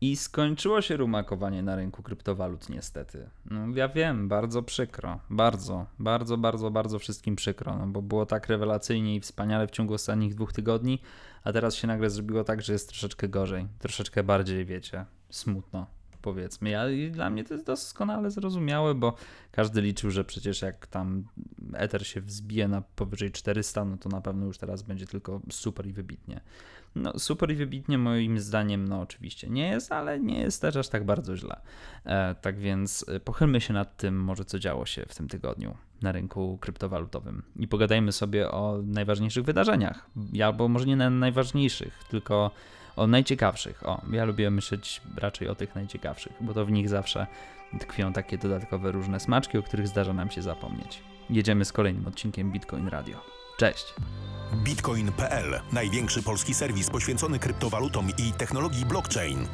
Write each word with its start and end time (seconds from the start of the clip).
I 0.00 0.16
skończyło 0.16 0.82
się 0.82 0.96
rumakowanie 0.96 1.62
na 1.62 1.76
rynku 1.76 2.02
kryptowalut, 2.02 2.68
niestety. 2.68 3.28
No, 3.50 3.60
ja 3.74 3.88
wiem, 3.88 4.28
bardzo 4.28 4.62
przykro. 4.62 5.20
Bardzo, 5.30 5.86
bardzo, 5.98 6.38
bardzo, 6.38 6.70
bardzo 6.70 6.98
wszystkim 6.98 7.36
przykro, 7.36 7.76
no, 7.76 7.86
bo 7.86 8.02
było 8.02 8.26
tak 8.26 8.48
rewelacyjnie 8.48 9.16
i 9.16 9.20
wspaniale 9.20 9.66
w 9.66 9.70
ciągu 9.70 9.94
ostatnich 9.94 10.34
dwóch 10.34 10.52
tygodni, 10.52 10.98
a 11.44 11.52
teraz 11.52 11.74
się 11.74 11.86
nagle 11.86 12.10
zrobiło 12.10 12.44
tak, 12.44 12.62
że 12.62 12.72
jest 12.72 12.88
troszeczkę 12.88 13.28
gorzej. 13.28 13.66
Troszeczkę 13.78 14.22
bardziej, 14.22 14.64
wiecie, 14.64 15.04
smutno 15.30 15.86
powiedzmy. 16.26 16.70
Ja, 16.70 16.84
dla 17.10 17.30
mnie 17.30 17.44
to 17.44 17.54
jest 17.54 17.66
doskonale 17.66 18.30
zrozumiałe, 18.30 18.94
bo 18.94 19.14
każdy 19.52 19.80
liczył, 19.80 20.10
że 20.10 20.24
przecież 20.24 20.62
jak 20.62 20.86
tam 20.86 21.24
Ether 21.72 22.06
się 22.06 22.20
wzbije 22.20 22.68
na 22.68 22.80
powyżej 22.80 23.32
400, 23.32 23.84
no 23.84 23.96
to 23.96 24.08
na 24.08 24.20
pewno 24.20 24.46
już 24.46 24.58
teraz 24.58 24.82
będzie 24.82 25.06
tylko 25.06 25.40
super 25.50 25.86
i 25.86 25.92
wybitnie. 25.92 26.40
No, 26.96 27.18
super 27.18 27.50
i 27.50 27.54
wybitnie 27.54 27.98
moim 27.98 28.40
zdaniem, 28.40 28.88
no 28.88 29.00
oczywiście 29.00 29.48
nie 29.48 29.68
jest, 29.68 29.92
ale 29.92 30.20
nie 30.20 30.40
jest 30.40 30.62
też 30.62 30.76
aż 30.76 30.88
tak 30.88 31.04
bardzo 31.04 31.36
źle. 31.36 31.60
E, 32.04 32.34
tak 32.34 32.58
więc 32.58 33.04
e, 33.08 33.20
pochylmy 33.20 33.60
się 33.60 33.74
nad 33.74 33.96
tym, 33.96 34.24
może 34.24 34.44
co 34.44 34.58
działo 34.58 34.86
się 34.86 35.06
w 35.08 35.14
tym 35.14 35.28
tygodniu 35.28 35.76
na 36.02 36.12
rynku 36.12 36.58
kryptowalutowym 36.60 37.42
i 37.56 37.68
pogadajmy 37.68 38.12
sobie 38.12 38.50
o 38.50 38.78
najważniejszych 38.86 39.44
wydarzeniach. 39.44 40.10
Albo 40.44 40.68
może 40.68 40.86
nie 40.86 40.96
na 40.96 41.10
najważniejszych, 41.10 42.04
tylko 42.10 42.50
o 42.96 43.06
najciekawszych. 43.06 43.88
O, 43.88 44.02
ja 44.12 44.24
lubię 44.24 44.50
myśleć 44.50 45.02
raczej 45.16 45.48
o 45.48 45.54
tych 45.54 45.74
najciekawszych, 45.74 46.32
bo 46.40 46.54
to 46.54 46.64
w 46.64 46.70
nich 46.70 46.88
zawsze 46.88 47.26
tkwią 47.80 48.12
takie 48.12 48.38
dodatkowe 48.38 48.92
różne 48.92 49.20
smaczki, 49.20 49.58
o 49.58 49.62
których 49.62 49.88
zdarza 49.88 50.12
nam 50.12 50.30
się 50.30 50.42
zapomnieć. 50.42 51.02
Jedziemy 51.30 51.64
z 51.64 51.72
kolejnym 51.72 52.06
odcinkiem 52.06 52.52
Bitcoin 52.52 52.88
Radio. 52.88 53.45
Cześć! 53.56 53.94
Bitcoin.pl 54.54 55.60
największy 55.72 56.22
polski 56.22 56.54
serwis 56.54 56.90
poświęcony 56.90 57.38
kryptowalutom 57.38 58.08
i 58.18 58.32
technologii 58.32 58.86
blockchain. 58.86 59.48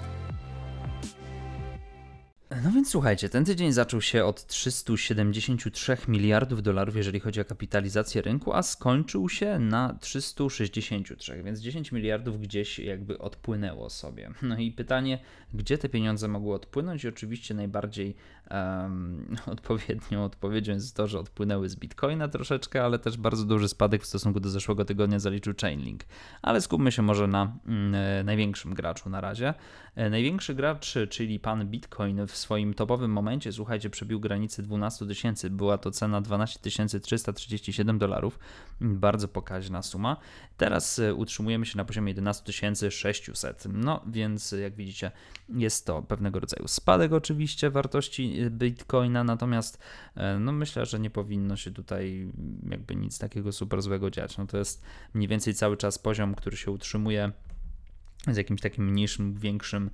No 2.65 2.71
więc 2.71 2.91
słuchajcie, 2.91 3.29
ten 3.29 3.45
tydzień 3.45 3.73
zaczął 3.73 4.01
się 4.01 4.25
od 4.25 4.47
373 4.47 5.97
miliardów 6.09 6.63
dolarów, 6.63 6.97
jeżeli 6.97 7.21
chodzi 7.21 7.41
o 7.41 7.45
kapitalizację 7.45 8.23
rynku, 8.23 8.53
a 8.53 8.63
skończył 8.63 9.29
się 9.29 9.59
na 9.59 9.97
363, 10.01 11.43
więc 11.43 11.61
10 11.61 11.93
miliardów 11.93 12.41
gdzieś 12.41 12.79
jakby 12.79 13.19
odpłynęło 13.19 13.91
sobie. 13.91 14.31
No 14.43 14.59
i 14.59 14.73
pytanie, 14.73 15.19
gdzie 15.55 15.79
te 15.79 15.89
pieniądze 15.89 16.29
mogły 16.29 16.55
odpłynąć? 16.55 17.05
I 17.05 17.09
oczywiście 17.09 17.55
najbardziej 17.55 18.15
um, 18.51 19.37
odpowiednią 19.47 20.25
odpowiedzią 20.25 20.73
jest 20.73 20.97
to, 20.97 21.07
że 21.09 21.19
odpłynęły 21.19 21.69
z 21.69 21.77
Bitcoina 21.77 22.29
troszeczkę, 22.29 22.85
ale 22.85 22.99
też 22.99 23.17
bardzo 23.17 23.45
duży 23.45 23.69
spadek 23.69 24.03
w 24.03 24.07
stosunku 24.07 24.41
do 24.41 24.51
zeszłego 24.51 24.85
tygodnia 24.85 25.19
zaliczył 25.19 25.55
Chainlink. 25.61 26.05
Ale 26.43 26.61
skupmy 26.61 26.93
się 26.93 27.03
może 27.03 27.27
na 27.27 27.57
mm, 27.67 28.27
największym 28.27 28.75
graczu 28.75 29.11
na 29.11 29.21
razie. 29.21 29.55
E, 29.95 30.11
największy 30.11 30.55
gracz, 30.55 30.95
czyli 31.11 31.41
pan 31.41 31.67
Bitcoin 31.67 32.27
w 32.27 32.37
swoim 32.43 32.75
topowym 32.75 33.11
momencie, 33.11 33.53
słuchajcie, 33.53 33.91
przebił 33.91 34.21
granicę 34.21 34.63
12 34.63 35.07
tysięcy. 35.07 35.51
Była 35.51 35.79
to 35.79 35.91
cena 35.91 36.21
12 36.21 36.61
337 37.01 37.99
dolarów. 37.99 38.39
Bardzo 38.81 39.29
pokaźna 39.29 39.83
suma. 39.83 40.17
Teraz 40.57 40.99
e, 40.99 41.15
utrzymujemy 41.15 41.67
się 41.67 41.77
na 41.77 41.85
poziomie 41.85 42.11
11 42.11 42.53
600. 42.91 43.65
No 43.73 44.05
więc 44.07 44.53
jak 44.53 44.75
widzicie, 44.75 45.11
jest 45.49 45.87
to 45.87 46.03
pewnego 46.03 46.41
rodzaju 46.41 46.69
spadek 46.69 47.13
oczywiście 47.13 47.71
wartości 47.71 48.41
e, 48.41 48.51
Bitcoina, 48.51 49.25
natomiast 49.25 49.79
no 50.41 50.53
myślę, 50.53 50.87
że 50.87 51.01
nie 51.01 51.11
powinno 51.11 51.57
się 51.57 51.71
tutaj 51.71 52.33
jakby 52.71 52.97
nic 52.97 53.19
takiego 53.19 53.53
super 53.53 53.83
złego 53.83 54.11
dziać. 54.11 54.39
No 54.39 54.47
to 54.47 54.59
jest 54.59 54.83
mniej 55.15 55.29
więcej 55.29 55.55
cały 55.55 55.77
czas 55.77 55.99
poziom, 55.99 56.35
który 56.35 56.57
się 56.57 56.71
utrzymuje 56.71 57.33
z 58.29 58.37
jakimś 58.37 58.61
takim 58.61 58.85
mniejszym, 58.85 59.35
większym 59.35 59.87
e, 59.87 59.91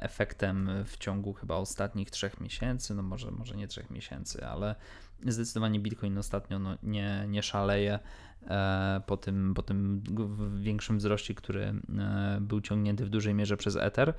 efektem 0.00 0.70
w 0.84 0.96
ciągu 0.96 1.32
chyba 1.32 1.54
ostatnich 1.54 2.10
trzech 2.10 2.40
miesięcy, 2.40 2.94
no 2.94 3.02
może, 3.02 3.30
może 3.30 3.56
nie 3.56 3.68
trzech 3.68 3.90
miesięcy, 3.90 4.46
ale 4.46 4.74
zdecydowanie 5.26 5.80
Bitcoin 5.80 6.18
ostatnio 6.18 6.58
no, 6.58 6.78
nie, 6.82 7.24
nie 7.28 7.42
szaleje. 7.42 7.98
E, 8.50 9.00
po 9.06 9.16
tym, 9.16 9.54
po 9.54 9.62
tym 9.62 10.02
większym 10.56 10.98
wzroście, 10.98 11.34
który 11.34 11.62
e, 11.62 12.38
był 12.40 12.60
ciągnięty 12.60 13.04
w 13.04 13.08
dużej 13.08 13.34
mierze 13.34 13.56
przez 13.56 13.76
Ether, 13.76 14.14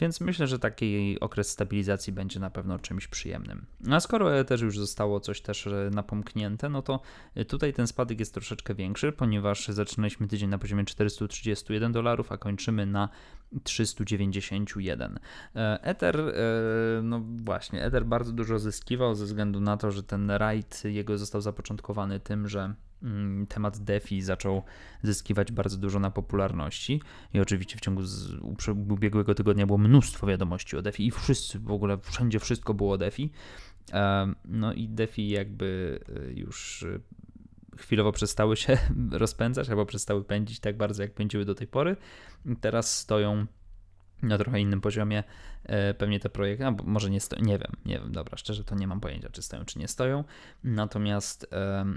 więc 0.00 0.20
myślę, 0.20 0.46
że 0.46 0.58
taki 0.58 1.20
okres 1.20 1.50
stabilizacji 1.50 2.12
będzie 2.12 2.40
na 2.40 2.50
pewno 2.50 2.78
czymś 2.78 3.08
przyjemnym. 3.08 3.66
A 3.90 4.00
skoro 4.00 4.38
Ether 4.38 4.62
już 4.62 4.78
zostało 4.78 5.20
coś 5.20 5.40
też 5.40 5.66
e, 5.66 5.90
napomknięte, 5.92 6.68
no 6.68 6.82
to 6.82 7.00
tutaj 7.48 7.72
ten 7.72 7.86
spadek 7.86 8.20
jest 8.20 8.34
troszeczkę 8.34 8.74
większy, 8.74 9.12
ponieważ 9.12 9.68
zaczynaliśmy 9.68 10.28
tydzień 10.28 10.50
na 10.50 10.58
poziomie 10.58 10.84
431 10.84 11.92
dolarów, 11.92 12.32
a 12.32 12.36
kończymy 12.36 12.86
na 12.86 13.08
391. 13.62 15.18
Ether, 15.82 16.34
no 17.02 17.22
właśnie, 17.44 17.84
Ether 17.84 18.06
bardzo 18.06 18.32
dużo 18.32 18.58
zyskiwał 18.58 19.14
ze 19.14 19.24
względu 19.24 19.60
na 19.60 19.76
to, 19.76 19.90
że 19.90 20.02
ten 20.02 20.30
raid 20.30 20.82
jego 20.84 21.18
został 21.18 21.40
zapoczątkowany 21.40 22.20
tym, 22.20 22.48
że 22.48 22.74
temat 23.48 23.78
DeFi 23.78 24.22
zaczął 24.22 24.62
zyskiwać 25.02 25.52
bardzo 25.52 25.76
dużo 25.76 25.98
na 25.98 26.10
popularności 26.10 27.00
i 27.34 27.40
oczywiście 27.40 27.76
w 27.76 27.80
ciągu 27.80 28.02
z 28.02 28.34
ubiegłego 28.90 29.34
tygodnia 29.34 29.66
było 29.66 29.78
mnóstwo 29.78 30.26
wiadomości 30.26 30.76
o 30.76 30.82
DeFi 30.82 31.06
i 31.06 31.10
wszyscy, 31.10 31.58
w 31.58 31.70
ogóle 31.70 31.98
wszędzie 31.98 32.40
wszystko 32.40 32.74
było 32.74 32.92
o 32.92 32.98
DeFi. 32.98 33.30
No 34.44 34.72
i 34.72 34.88
DeFi 34.88 35.28
jakby 35.28 36.00
y, 36.08 36.32
już 36.32 36.82
y, 36.82 37.00
chwilowo 37.76 38.12
przestały 38.12 38.56
się 38.56 38.78
rozpędzać 39.10 39.70
albo 39.70 39.86
przestały 39.86 40.24
pędzić 40.24 40.60
tak 40.60 40.76
bardzo 40.76 41.02
jak 41.02 41.14
pędziły 41.14 41.44
do 41.44 41.54
tej 41.54 41.66
pory. 41.66 41.96
Teraz 42.60 42.98
stoją 42.98 43.46
na 44.22 44.38
trochę 44.38 44.60
innym 44.60 44.80
poziomie 44.80 45.18
e, 45.18 45.24
pewnie 45.98 46.20
te 46.20 46.28
projekty, 46.28 46.64
no, 46.64 46.76
może 46.84 47.10
nie 47.10 47.20
stoją, 47.20 47.42
nie 47.42 47.58
wiem, 47.58 47.72
nie 47.84 47.98
wiem, 47.98 48.12
dobra, 48.12 48.36
szczerze 48.36 48.64
to 48.64 48.74
nie 48.74 48.86
mam 48.86 49.00
pojęcia, 49.00 49.28
czy 49.28 49.42
stoją, 49.42 49.64
czy 49.64 49.78
nie 49.78 49.88
stoją. 49.88 50.24
Natomiast 50.64 51.46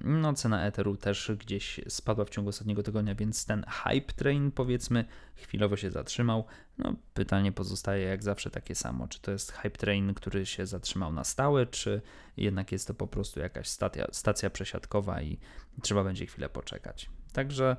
no, 0.03 0.33
cena 0.33 0.65
Etheru 0.65 0.97
też 0.97 1.31
gdzieś 1.39 1.79
spadła 1.87 2.25
w 2.25 2.29
ciągu 2.29 2.49
ostatniego 2.49 2.83
tygodnia, 2.83 3.15
więc 3.15 3.45
ten 3.45 3.65
hype 3.69 4.13
train 4.13 4.51
powiedzmy 4.51 5.05
chwilowo 5.35 5.77
się 5.77 5.91
zatrzymał. 5.91 6.45
No, 6.77 6.95
pytanie 7.13 7.51
pozostaje 7.51 8.05
jak 8.05 8.23
zawsze 8.23 8.49
takie 8.49 8.75
samo, 8.75 9.07
czy 9.07 9.21
to 9.21 9.31
jest 9.31 9.51
hype 9.51 9.77
train, 9.77 10.13
który 10.13 10.45
się 10.45 10.65
zatrzymał 10.65 11.13
na 11.13 11.23
stałe, 11.23 11.65
czy 11.65 12.01
jednak 12.37 12.71
jest 12.71 12.87
to 12.87 12.93
po 12.93 13.07
prostu 13.07 13.39
jakaś 13.39 13.67
stacja, 13.67 14.07
stacja 14.11 14.49
przesiadkowa 14.49 15.21
i 15.21 15.39
trzeba 15.81 16.03
będzie 16.03 16.25
chwilę 16.25 16.49
poczekać. 16.49 17.09
Także 17.33 17.77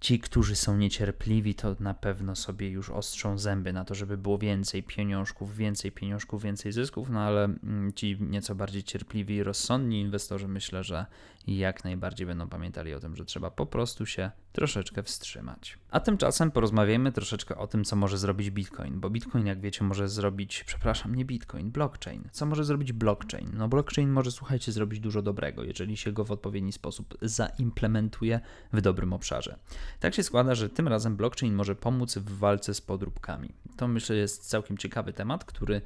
Ci, 0.00 0.18
którzy 0.18 0.56
są 0.56 0.76
niecierpliwi, 0.76 1.54
to 1.54 1.76
na 1.80 1.94
pewno 1.94 2.36
sobie 2.36 2.68
już 2.70 2.90
ostrzą 2.90 3.38
zęby 3.38 3.72
na 3.72 3.84
to, 3.84 3.94
żeby 3.94 4.18
było 4.18 4.38
więcej 4.38 4.82
pieniążków, 4.82 5.56
więcej 5.56 5.92
pieniążków, 5.92 6.42
więcej 6.42 6.72
zysków, 6.72 7.10
no 7.10 7.20
ale 7.20 7.44
mm, 7.44 7.92
ci 7.92 8.16
nieco 8.20 8.54
bardziej 8.54 8.82
cierpliwi 8.82 9.34
i 9.34 9.42
rozsądni 9.42 10.00
inwestorzy 10.00 10.48
myślę, 10.48 10.84
że 10.84 11.06
jak 11.58 11.84
najbardziej 11.84 12.26
będą 12.26 12.48
pamiętali 12.48 12.94
o 12.94 13.00
tym, 13.00 13.16
że 13.16 13.24
trzeba 13.24 13.50
po 13.50 13.66
prostu 13.66 14.06
się 14.06 14.30
troszeczkę 14.52 15.02
wstrzymać. 15.02 15.78
A 15.90 16.00
tymczasem 16.00 16.50
porozmawiajmy 16.50 17.12
troszeczkę 17.12 17.56
o 17.56 17.66
tym, 17.66 17.84
co 17.84 17.96
może 17.96 18.18
zrobić 18.18 18.50
Bitcoin, 18.50 19.00
bo 19.00 19.10
Bitcoin, 19.10 19.46
jak 19.46 19.60
wiecie, 19.60 19.84
może 19.84 20.08
zrobić, 20.08 20.64
przepraszam, 20.64 21.14
nie 21.14 21.24
Bitcoin, 21.24 21.70
blockchain. 21.70 22.28
Co 22.32 22.46
może 22.46 22.64
zrobić 22.64 22.92
blockchain? 22.92 23.50
No 23.54 23.68
blockchain 23.68 24.10
może, 24.10 24.30
słuchajcie, 24.30 24.72
zrobić 24.72 25.00
dużo 25.00 25.22
dobrego, 25.22 25.62
jeżeli 25.62 25.96
się 25.96 26.12
go 26.12 26.24
w 26.24 26.30
odpowiedni 26.30 26.72
sposób 26.72 27.18
zaimplementuje 27.22 28.40
w 28.72 28.80
dobrym 28.80 29.12
obszarze. 29.12 29.58
Tak 30.00 30.14
się 30.14 30.22
składa, 30.22 30.54
że 30.54 30.68
tym 30.68 30.88
razem 30.88 31.16
blockchain 31.16 31.54
może 31.54 31.74
pomóc 31.74 32.18
w 32.18 32.38
walce 32.38 32.74
z 32.74 32.80
podróbkami. 32.80 33.52
To 33.76 33.88
myślę 33.88 34.16
jest 34.16 34.48
całkiem 34.48 34.78
ciekawy 34.78 35.12
temat, 35.12 35.44
który 35.44 35.82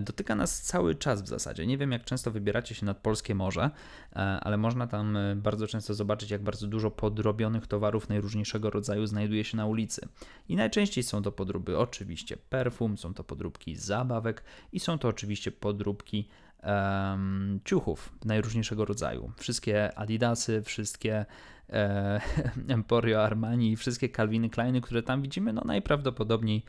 dotyka 0.00 0.34
nas 0.34 0.62
cały 0.62 0.94
czas 0.94 1.22
w 1.22 1.26
zasadzie. 1.26 1.66
Nie 1.66 1.78
wiem, 1.78 1.92
jak 1.92 2.04
często 2.04 2.30
wybieracie 2.30 2.74
się 2.74 2.86
nad 2.86 2.98
polskie 2.98 3.34
morze, 3.34 3.70
e, 4.12 4.16
ale 4.18 4.56
można 4.56 4.86
tam 4.86 5.16
e, 5.16 5.36
bardzo 5.36 5.66
często 5.66 5.94
zobaczyć, 5.94 6.30
jak 6.30 6.42
bardzo 6.42 6.66
dużo 6.66 6.90
podrobionych 6.90 7.66
towarów 7.66 8.08
najróżniejszego 8.08 8.70
rodzaju 8.70 9.06
znajduje 9.06 9.44
się 9.44 9.56
na 9.56 9.66
ulicy. 9.66 10.08
I 10.48 10.56
najczęściej 10.56 11.04
są 11.04 11.22
to 11.22 11.32
podróby 11.32 11.78
oczywiście 11.78 12.36
perfum, 12.36 12.98
są 12.98 13.14
to 13.14 13.24
podróbki 13.24 13.76
zabawek 13.76 14.44
i 14.72 14.80
są 14.80 14.98
to 14.98 15.08
oczywiście 15.08 15.52
podróbki 15.52 16.28
um, 16.62 17.60
ciuchów 17.64 18.12
najróżniejszego 18.24 18.84
rodzaju. 18.84 19.32
Wszystkie 19.36 19.98
Adidasy, 19.98 20.62
wszystkie 20.62 21.26
e, 21.70 22.20
Emporio 22.68 23.22
Armani 23.22 23.76
wszystkie 23.76 24.08
Calviny 24.08 24.50
Kleiny, 24.50 24.80
które 24.80 25.02
tam 25.02 25.22
widzimy, 25.22 25.52
no 25.52 25.62
najprawdopodobniej 25.64 26.64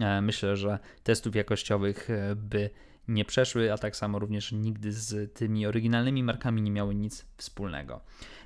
e, 0.00 0.20
myślę, 0.20 0.56
że 0.56 0.78
testów 1.02 1.34
jakościowych 1.34 2.10
e, 2.10 2.36
by 2.36 2.70
nie 3.08 3.24
przeszły, 3.24 3.72
a 3.72 3.78
tak 3.78 3.96
samo 3.96 4.18
również 4.18 4.52
nigdy 4.52 4.92
z 4.92 5.34
tymi 5.34 5.66
oryginalnymi 5.66 6.22
markami 6.22 6.62
nie 6.62 6.70
miały 6.70 6.94
nic 6.94 7.26
wspólnego. 7.36 8.00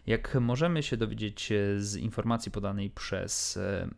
Jak 0.07 0.35
możemy 0.41 0.83
się 0.83 0.97
dowiedzieć 0.97 1.53
e, 1.53 1.81
z 1.81 1.97
informacji 1.97 2.53
podanej 2.53 2.91
przez 2.91 3.57
e, 3.57 3.89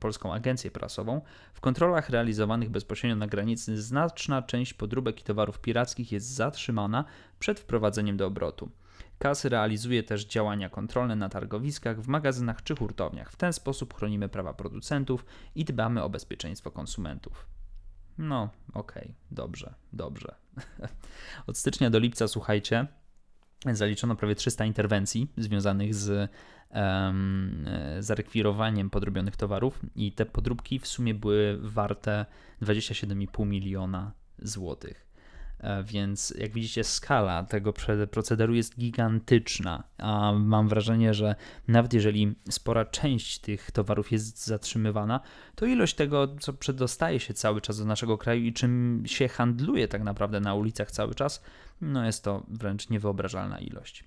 Polską 0.00 0.34
Agencję 0.34 0.70
Prasową, 0.70 1.20
w 1.54 1.60
kontrolach 1.60 2.10
realizowanych 2.10 2.70
bezpośrednio 2.70 3.16
na 3.16 3.26
granicy 3.26 3.82
znaczna 3.82 4.42
część 4.42 4.74
podróbek 4.74 5.20
i 5.20 5.24
towarów 5.24 5.60
pirackich 5.60 6.12
jest 6.12 6.26
zatrzymana 6.26 7.04
przed 7.38 7.60
wprowadzeniem 7.60 8.16
do 8.16 8.26
obrotu. 8.26 8.70
Kasy 9.18 9.48
realizuje 9.48 10.02
też 10.02 10.24
działania 10.24 10.68
kontrolne 10.68 11.16
na 11.16 11.28
targowiskach, 11.28 12.00
w 12.00 12.08
magazynach 12.08 12.62
czy 12.62 12.76
hurtowniach. 12.76 13.32
W 13.32 13.36
ten 13.36 13.52
sposób 13.52 13.94
chronimy 13.94 14.28
prawa 14.28 14.54
producentów 14.54 15.24
i 15.54 15.64
dbamy 15.64 16.02
o 16.02 16.10
bezpieczeństwo 16.10 16.70
konsumentów. 16.70 17.57
No, 18.18 18.50
okej, 18.74 19.02
okay, 19.02 19.14
dobrze, 19.30 19.74
dobrze. 19.92 20.34
Od 21.46 21.58
stycznia 21.58 21.90
do 21.90 21.98
lipca, 21.98 22.28
słuchajcie, 22.28 22.86
zaliczono 23.72 24.16
prawie 24.16 24.34
300 24.34 24.64
interwencji 24.64 25.32
związanych 25.36 25.94
z 25.94 26.30
um, 26.70 27.66
zarekwirowaniem 28.00 28.90
podrobionych 28.90 29.36
towarów 29.36 29.80
i 29.96 30.12
te 30.12 30.26
podróbki 30.26 30.78
w 30.78 30.86
sumie 30.86 31.14
były 31.14 31.58
warte 31.60 32.26
27,5 32.62 33.46
miliona 33.46 34.12
złotych. 34.38 35.07
E, 35.60 35.84
więc 35.84 36.34
jak 36.38 36.52
widzicie, 36.52 36.84
skala 36.84 37.44
tego 37.44 37.72
procederu 38.10 38.54
jest 38.54 38.78
gigantyczna. 38.78 39.84
A 39.98 40.32
mam 40.32 40.68
wrażenie, 40.68 41.14
że 41.14 41.34
nawet 41.68 41.92
jeżeli 41.92 42.34
spora 42.50 42.84
część 42.84 43.38
tych 43.38 43.70
towarów 43.70 44.12
jest 44.12 44.46
zatrzymywana, 44.46 45.20
to 45.54 45.66
ilość 45.66 45.94
tego, 45.94 46.36
co 46.40 46.52
przedostaje 46.52 47.20
się 47.20 47.34
cały 47.34 47.60
czas 47.60 47.78
do 47.78 47.84
naszego 47.84 48.18
kraju 48.18 48.42
i 48.44 48.52
czym 48.52 49.02
się 49.06 49.28
handluje 49.28 49.88
tak 49.88 50.02
naprawdę 50.02 50.40
na 50.40 50.54
ulicach 50.54 50.90
cały 50.90 51.14
czas, 51.14 51.42
no 51.80 52.04
jest 52.04 52.24
to 52.24 52.46
wręcz 52.48 52.90
niewyobrażalna 52.90 53.58
ilość. 53.58 54.04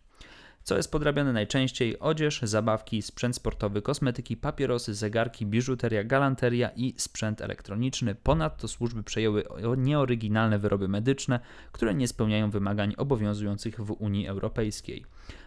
Co 0.63 0.77
jest 0.77 0.91
podrabiane 0.91 1.33
najczęściej? 1.33 1.99
Odzież, 1.99 2.41
zabawki, 2.43 3.01
sprzęt 3.01 3.35
sportowy, 3.35 3.81
kosmetyki, 3.81 4.37
papierosy, 4.37 4.93
zegarki, 4.93 5.45
biżuteria, 5.45 6.03
galanteria 6.03 6.69
i 6.75 6.93
sprzęt 6.97 7.41
elektroniczny. 7.41 8.15
Ponadto 8.15 8.67
służby 8.67 9.03
przejęły 9.03 9.43
nieoryginalne 9.77 10.59
wyroby 10.59 10.87
medyczne, 10.87 11.39
które 11.71 11.93
nie 11.93 12.07
spełniają 12.07 12.49
wymagań 12.49 12.93
obowiązujących 12.97 13.79
w 13.81 13.91
Unii 13.91 14.27
Europejskiej. 14.27 15.05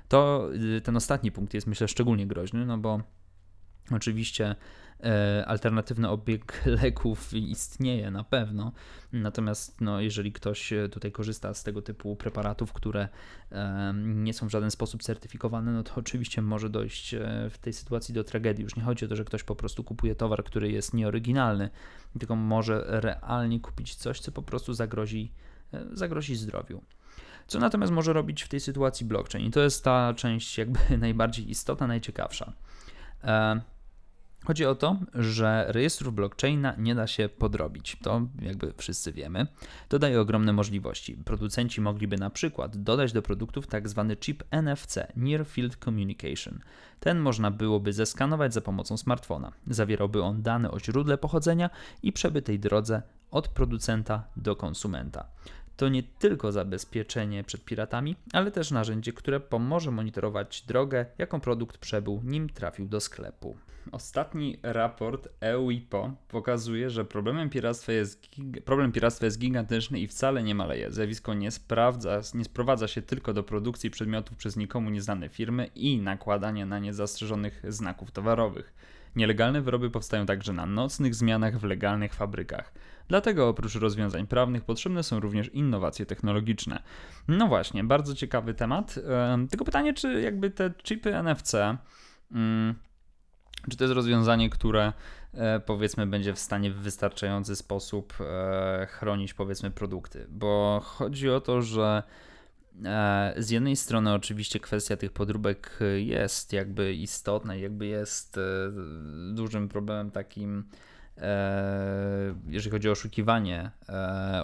To 0.09 0.49
y, 0.77 0.81
ten 0.81 0.97
ostatni 0.97 1.33
punkt 1.33 1.55
jest 1.55 1.67
myślę 1.67 1.89
szczególnie 1.89 2.27
groźny, 2.27 2.67
no 2.67 2.79
bo 2.79 3.01
oczywiście 3.91 4.57
alternatywny 5.47 6.09
obieg 6.09 6.63
leków 6.83 7.35
istnieje 7.35 8.11
na 8.11 8.25
pewno. 8.25 8.73
Natomiast 9.13 9.81
no, 9.81 10.01
jeżeli 10.01 10.33
ktoś 10.33 10.73
tutaj 10.93 11.13
korzysta 11.13 11.55
z 11.55 11.63
tego 11.63 11.83
typu 11.83 12.17
preparatów, 12.17 12.73
które 12.73 13.09
nie 13.95 14.35
są 14.35 14.49
w 14.49 14.51
żaden 14.51 14.71
sposób 14.71 15.03
certyfikowane, 15.03 15.73
no 15.73 15.83
to 15.83 15.95
oczywiście 15.97 16.43
może 16.43 16.71
dojść 16.71 17.15
e, 17.15 17.51
w 17.51 17.59
tej 17.59 17.73
sytuacji 17.73 18.15
do 18.15 18.25
tragedii. 18.25 18.63
Już 18.63 18.77
nie 18.77 18.83
chodzi 18.83 19.05
o 19.05 19.09
to, 19.09 19.17
że 19.17 19.25
ktoś 19.25 19.43
po 19.43 19.57
prostu 19.57 19.85
kupuje 19.85 20.15
towar, 20.15 20.45
który 20.45 20.71
jest 20.71 20.95
nieoryginalny, 20.95 21.71
tylko 22.19 22.37
może 22.37 22.85
realnie 22.87 23.61
kupić 23.61 23.95
coś, 23.95 24.21
co 24.21 24.33
po 24.33 24.43
prostu 24.43 24.75
zagrozi, 24.75 25.33
e, 25.73 25.85
zagrozi 25.93 26.37
zdrowiu. 26.37 26.83
Co 27.47 27.59
natomiast 27.59 27.93
może 27.93 28.13
robić 28.13 28.43
w 28.43 28.49
tej 28.49 28.61
sytuacji 28.61 29.07
blockchain? 29.07 29.47
I 29.47 29.51
to 29.51 29.61
jest 29.61 29.85
ta 29.85 30.15
część 30.15 30.59
jakby 30.59 30.79
najbardziej 30.99 31.51
istotna, 31.51 31.87
najciekawsza. 31.87 32.53
Chodzi 34.45 34.67
o 34.67 34.75
to, 34.75 34.97
że 35.15 35.65
rejestrów 35.69 36.15
blockchaina 36.15 36.75
nie 36.79 36.95
da 36.95 37.07
się 37.07 37.29
podrobić. 37.29 37.97
To 38.03 38.23
jakby 38.43 38.73
wszyscy 38.77 39.13
wiemy. 39.13 39.47
To 39.89 39.99
daje 39.99 40.21
ogromne 40.21 40.53
możliwości. 40.53 41.17
Producenci 41.17 41.81
mogliby 41.81 42.17
na 42.17 42.31
przykład 42.31 42.77
dodać 42.77 43.13
do 43.13 43.23
produktów. 43.23 43.67
Tak 43.67 43.85
chip 44.21 44.45
NFC, 44.51 44.99
Near 45.17 45.47
Field 45.47 45.77
Communication. 45.77 46.59
Ten 47.01 47.19
można 47.19 47.51
byłoby 47.51 47.93
zeskanować 47.93 48.55
za 48.55 48.61
pomocą 48.61 48.97
smartfona. 48.97 49.53
Zawierałby 49.67 50.23
on 50.23 50.43
dane 50.43 50.71
o 50.71 50.81
źródle 50.81 51.19
pochodzenia 51.19 51.71
i 52.03 52.13
przebytej 52.13 52.59
drodze 52.59 53.03
od 53.31 53.49
producenta 53.49 54.25
do 54.37 54.57
konsumenta 54.57 55.27
to 55.77 55.89
nie 55.89 56.03
tylko 56.03 56.53
zabezpieczenie 56.53 57.45
przed 57.45 57.65
piratami, 57.65 58.17
ale 58.33 58.51
też 58.51 58.71
narzędzie, 58.71 59.13
które 59.13 59.41
pomoże 59.41 59.91
monitorować 59.91 60.63
drogę, 60.63 61.07
jaką 61.19 61.41
produkt 61.41 61.79
przebył, 61.79 62.21
nim 62.25 62.49
trafił 62.49 62.89
do 62.89 63.01
sklepu. 63.01 63.57
Ostatni 63.93 64.59
raport 64.63 65.29
EUIPO 65.41 66.15
pokazuje, 66.29 66.91
że 66.91 67.05
problemem 67.05 67.51
piractwa 67.51 67.93
jest, 67.93 68.29
problem 68.65 68.93
piractwa 68.93 69.25
jest 69.25 69.39
gigantyczny 69.39 70.01
i 70.01 70.09
wcale 70.09 70.43
nie 70.43 70.55
maleje. 70.55 70.93
Zjawisko 70.93 71.35
nie, 71.35 71.51
sprawdza, 71.51 72.21
nie 72.35 72.45
sprowadza 72.45 72.89
się 72.89 73.03
tylko 73.03 73.33
do 73.33 73.43
produkcji 73.43 73.91
przedmiotów 73.91 74.37
przez 74.37 74.57
nikomu 74.57 74.91
nieznane 74.91 75.29
firmy 75.29 75.67
i 75.75 75.99
nakładania 75.99 76.67
na 76.67 76.79
nie 76.79 76.95
zastrzeżonych 76.95 77.63
znaków 77.69 78.11
towarowych. 78.11 78.75
Nielegalne 79.17 79.63
wyroby 79.63 79.91
powstają 79.91 80.27
także 80.27 80.53
na 80.53 80.67
nocnych 80.67 81.15
zmianach 81.15 81.59
w 81.59 81.65
legalnych 81.65 82.15
fabrykach. 82.15 82.73
Dlatego 83.09 83.49
oprócz 83.49 83.75
rozwiązań 83.75 84.27
prawnych 84.27 84.65
potrzebne 84.65 85.03
są 85.03 85.21
również 85.21 85.51
innowacje 85.55 86.07
technologiczne. 86.07 86.83
No 87.29 87.49
właśnie, 87.49 87.85
bardzo 87.85 88.15
ciekawy 88.15 88.55
temat. 88.55 88.99
Tylko 89.51 89.65
pytanie, 89.65 89.95
czy 89.95 90.21
jakby 90.21 90.51
te 90.51 90.73
chipy 90.85 91.15
NFC. 91.23 91.55
Mm, 92.33 92.75
czy 93.71 93.77
to 93.77 93.85
jest 93.85 93.95
rozwiązanie, 93.95 94.51
które 94.51 94.93
e, 95.35 95.61
powiedzmy 95.61 96.07
będzie 96.07 96.35
w 96.35 96.39
stanie 96.39 96.71
w 96.71 96.77
wystarczający 96.77 97.57
sposób 97.57 98.15
e, 98.21 98.87
chronić 98.91 99.35
powiedzmy 99.35 99.71
produkty? 99.71 100.27
Bo 100.29 100.81
chodzi 100.85 101.31
o 101.31 101.41
to, 101.41 101.63
że 101.63 102.03
e, 102.85 103.35
z 103.37 103.51
jednej 103.51 103.77
strony 103.77 104.13
oczywiście 104.13 104.61
kwestia 104.61 104.97
tych 104.97 105.13
podróbek 105.13 105.79
jest 105.97 106.53
jakby 106.53 106.95
istotna, 106.95 107.55
jakby 107.55 107.87
jest 107.87 108.41
dużym 109.33 109.69
problemem 109.69 110.11
takim, 110.11 110.65
jeżeli 112.49 112.71
chodzi 112.71 112.89
o 112.89 112.93
oszukiwanie, 112.93 113.71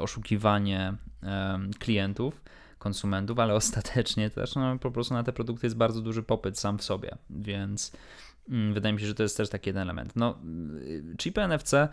oszukiwanie 0.00 0.94
klientów, 1.78 2.40
konsumentów, 2.78 3.38
ale 3.38 3.54
ostatecznie 3.62 4.30
też 4.30 4.54
no, 4.54 4.78
po 4.78 4.90
prostu 4.90 5.14
na 5.14 5.22
te 5.22 5.32
produkty 5.32 5.66
jest 5.66 5.76
bardzo 5.76 6.00
duży 6.00 6.22
popyt 6.22 6.58
sam 6.58 6.78
w 6.78 6.84
sobie, 6.84 7.10
więc 7.30 7.92
Mm, 8.50 8.74
wydaje 8.74 8.92
mi 8.92 9.00
się, 9.00 9.06
że 9.06 9.14
to 9.14 9.22
jest 9.22 9.36
też 9.36 9.48
taki 9.48 9.68
jeden 9.68 9.82
element. 9.82 10.16
No, 10.16 10.38
chipy 11.18 11.40
NFC 11.48 11.74
y, 11.74 11.88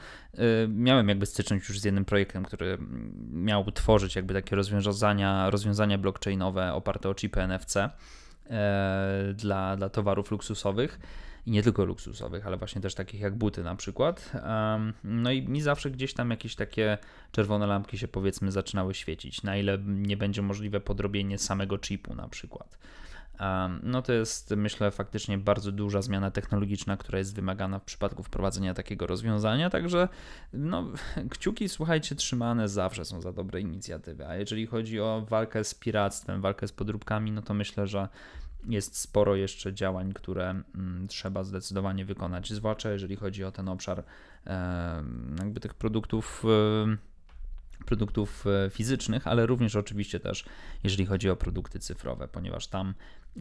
miałem 0.69 1.09
jakby 1.09 1.25
styczność 1.25 1.69
już 1.69 1.79
z 1.79 1.83
jednym 1.83 2.05
projektem, 2.05 2.43
który 2.43 2.77
miał 3.31 3.71
tworzyć 3.71 4.15
jakby 4.15 4.33
takie 4.33 4.55
rozwiązania, 4.55 5.49
rozwiązania 5.49 5.97
blockchainowe 5.97 6.73
oparte 6.73 7.09
o 7.09 7.15
chipy 7.15 7.41
NFC 7.47 7.77
e, 7.77 7.91
dla, 9.33 9.75
dla 9.75 9.89
towarów 9.89 10.31
luksusowych 10.31 10.99
i 11.47 11.51
nie 11.51 11.63
tylko 11.63 11.85
luksusowych, 11.85 12.47
ale 12.47 12.57
właśnie 12.57 12.81
też 12.81 12.95
takich 12.95 13.21
jak 13.21 13.35
buty 13.35 13.63
na 13.63 13.75
przykład. 13.75 14.31
No 15.03 15.31
i 15.31 15.41
mi 15.41 15.61
zawsze 15.61 15.91
gdzieś 15.91 16.13
tam 16.13 16.31
jakieś 16.31 16.55
takie 16.55 16.97
czerwone 17.31 17.67
lampki 17.67 17.97
się 17.97 18.07
powiedzmy 18.07 18.51
zaczynały 18.51 18.93
świecić, 18.93 19.43
na 19.43 19.57
ile 19.57 19.77
nie 19.85 20.17
będzie 20.17 20.41
możliwe 20.41 20.79
podrobienie 20.79 21.37
samego 21.37 21.77
chipu 21.77 22.15
na 22.15 22.27
przykład. 22.27 22.77
No 23.83 24.01
to 24.01 24.13
jest 24.13 24.51
myślę 24.51 24.91
faktycznie 24.91 25.37
bardzo 25.37 25.71
duża 25.71 26.01
zmiana 26.01 26.31
technologiczna, 26.31 26.97
która 26.97 27.17
jest 27.17 27.35
wymagana 27.35 27.79
w 27.79 27.83
przypadku 27.83 28.23
wprowadzenia 28.23 28.73
takiego 28.73 29.07
rozwiązania, 29.07 29.69
także 29.69 30.07
no, 30.53 30.87
kciuki 31.31 31.69
słuchajcie 31.69 32.15
trzymane 32.15 32.69
zawsze 32.69 33.05
są 33.05 33.21
za 33.21 33.33
dobre 33.33 33.61
inicjatywy, 33.61 34.27
a 34.27 34.35
jeżeli 34.35 34.67
chodzi 34.67 34.99
o 34.99 35.25
walkę 35.29 35.63
z 35.63 35.73
piractwem, 35.73 36.41
walkę 36.41 36.67
z 36.67 36.71
podróbkami, 36.71 37.31
no 37.31 37.41
to 37.41 37.53
myślę, 37.53 37.87
że 37.87 38.07
jest 38.67 38.97
sporo 38.97 39.35
jeszcze 39.35 39.73
działań, 39.73 40.13
które 40.13 40.49
mm, 40.75 41.07
trzeba 41.07 41.43
zdecydowanie 41.43 42.05
wykonać, 42.05 42.53
zwłaszcza 42.53 42.91
jeżeli 42.91 43.15
chodzi 43.15 43.43
o 43.43 43.51
ten 43.51 43.69
obszar 43.69 44.03
jakby 45.39 45.59
tych 45.59 45.73
produktów 45.73 46.43
produktów 47.85 48.45
e, 48.47 48.69
fizycznych, 48.69 49.27
ale 49.27 49.45
również 49.45 49.75
oczywiście 49.75 50.19
też 50.19 50.45
jeżeli 50.83 51.05
chodzi 51.05 51.29
o 51.29 51.35
produkty 51.35 51.79
cyfrowe, 51.79 52.27
ponieważ 52.27 52.67
tam 52.67 52.93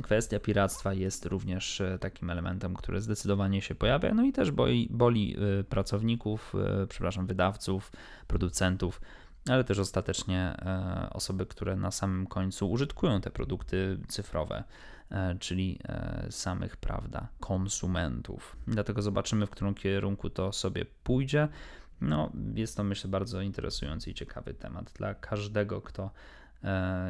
kwestia 0.03 0.41
piractwa 0.41 0.95
jest 0.95 1.27
również 1.27 1.81
e, 1.81 1.99
takim 1.99 2.31
elementem, 2.31 2.75
który 2.75 3.01
zdecydowanie 3.01 3.63
się 3.63 3.75
pojawia, 3.75 4.15
no 4.15 4.25
i 4.25 4.33
też 4.33 4.51
boli, 4.51 4.89
boli 4.91 5.37
e, 5.61 5.65
pracowników, 5.65 6.53
przepraszam, 6.89 7.27
wydawców, 7.27 7.93
producentów, 8.27 9.01
ale 9.49 9.65
też 9.65 9.79
ostatecznie 9.79 10.57
osoby, 11.11 11.47
które 11.47 11.77
na 11.77 11.91
samym 11.91 12.27
końcu 12.27 12.71
użytkują 12.71 13.21
te 13.21 13.31
produkty 13.31 13.99
cyfrowe, 14.09 14.65
czyli 15.41 15.79
samych, 16.31 16.77
prawda, 16.77 17.29
konsumentów. 17.41 18.57
Dlatego 18.67 19.03
zobaczymy, 19.03 19.47
w 19.47 19.51
którym 19.51 19.75
kierunku 19.75 20.31
to 20.31 20.53
sobie 20.53 20.85
pójdzie. 20.85 21.49
No, 22.01 22.33
jest 22.55 22.77
to 22.77 22.85
myślę 22.85 23.11
bardzo 23.11 23.41
interesujący 23.41 24.11
i 24.11 24.15
ciekawy 24.15 24.55
temat 24.55 24.93
dla 24.93 25.15
każdego, 25.15 25.81
kto 25.81 26.05
e, 26.05 26.11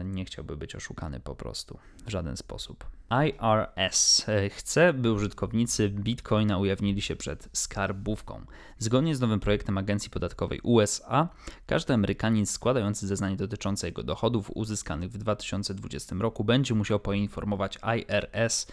nie 0.05 0.25
chciałby 0.25 0.57
być 0.57 0.77
oszukany 0.77 1.21
po 1.21 1.35
prostu 1.35 1.79
w 2.07 2.11
żaden 2.11 2.37
sposób. 2.37 2.85
IRS 3.27 4.29
e, 4.29 4.51
chce, 4.51 4.93
by 4.93 5.13
użytkownicy 5.13 5.89
Bitcoina 5.89 6.59
ujawnili 6.59 7.03
się 7.03 7.17
przed 7.17 7.49
skarbówką. 7.53 8.47
Zgodnie 8.79 9.17
z 9.17 9.21
nowym 9.21 9.41
projektem 9.41 9.79
Agencji 9.79 10.11
Podatkowej 10.11 10.61
USA, 10.63 11.29
każdy 11.67 11.95
Amerykanin 11.95 12.47
składający 12.47 13.07
zeznanie 13.07 13.37
dotyczące 13.37 13.87
jego 13.87 14.03
dochodów 14.03 14.51
uzyskanych 14.55 15.11
w 15.11 15.19
2020 15.19 16.17
roku 16.19 16.45
będzie 16.45 16.75
musiał 16.75 17.01
poinformować 17.01 17.79
IRS, 17.97 18.67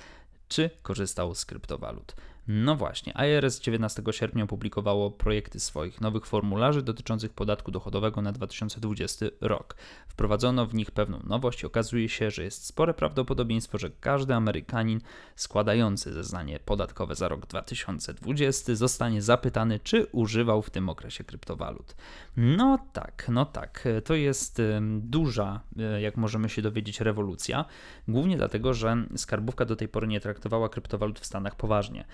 czy 0.48 0.70
korzystał 0.82 1.36
z 1.36 1.46
kryptowalut. 1.46 2.15
No 2.48 2.76
właśnie, 2.76 3.14
IRS 3.14 3.60
19 3.60 4.04
sierpnia 4.12 4.44
opublikowało 4.44 5.12
projekty 5.12 5.60
swoich 5.60 6.02
nowych 6.02 6.26
formularzy 6.26 6.82
dotyczących 6.82 7.34
podatku 7.34 7.72
dochodowego 7.72 8.22
na 8.22 8.32
2020 8.32 9.26
rok. 9.42 9.76
Wprowadzono 10.08 10.66
w 10.66 10.74
nich 10.74 10.92
pewną 10.92 11.20
nowość 11.24 11.66
okazuje 11.66 12.10
się, 12.10 12.32
że 12.32 12.44
jest 12.44 12.66
spore 12.66 12.94
prawdopodobieństwo, 12.94 13.78
że 13.78 13.90
każdy 13.90 14.34
Amerykanin 14.34 15.02
składający 15.36 16.14
zeznanie 16.14 16.60
podatkowe 16.60 17.16
za 17.16 17.28
rok 17.28 17.46
2020 17.46 18.76
zostanie 18.76 19.22
zapytany, 19.22 19.80
czy 19.80 20.06
używał 20.12 20.62
w 20.62 20.70
tym 20.70 20.90
okresie 20.90 21.24
kryptowalut. 21.24 21.96
No 22.38 22.80
tak, 22.94 23.26
no 23.30 23.46
tak, 23.46 23.88
to 24.06 24.16
jest 24.16 24.62
duża, 25.00 25.62
e, 25.80 26.02
jak 26.02 26.18
możemy 26.18 26.50
się 26.50 26.62
dowiedzieć, 26.62 27.02
rewolucja, 27.02 27.66
głównie 28.08 28.38
dlatego, 28.38 28.74
że 28.74 28.98
skarbówka 29.16 29.66
do 29.66 29.76
tej 29.76 29.88
pory 29.88 30.08
nie 30.08 30.20
traktowała 30.20 30.70
kryptowalut 30.70 31.20
w 31.20 31.26
Stanach 31.26 31.56
poważnie. 31.56 32.06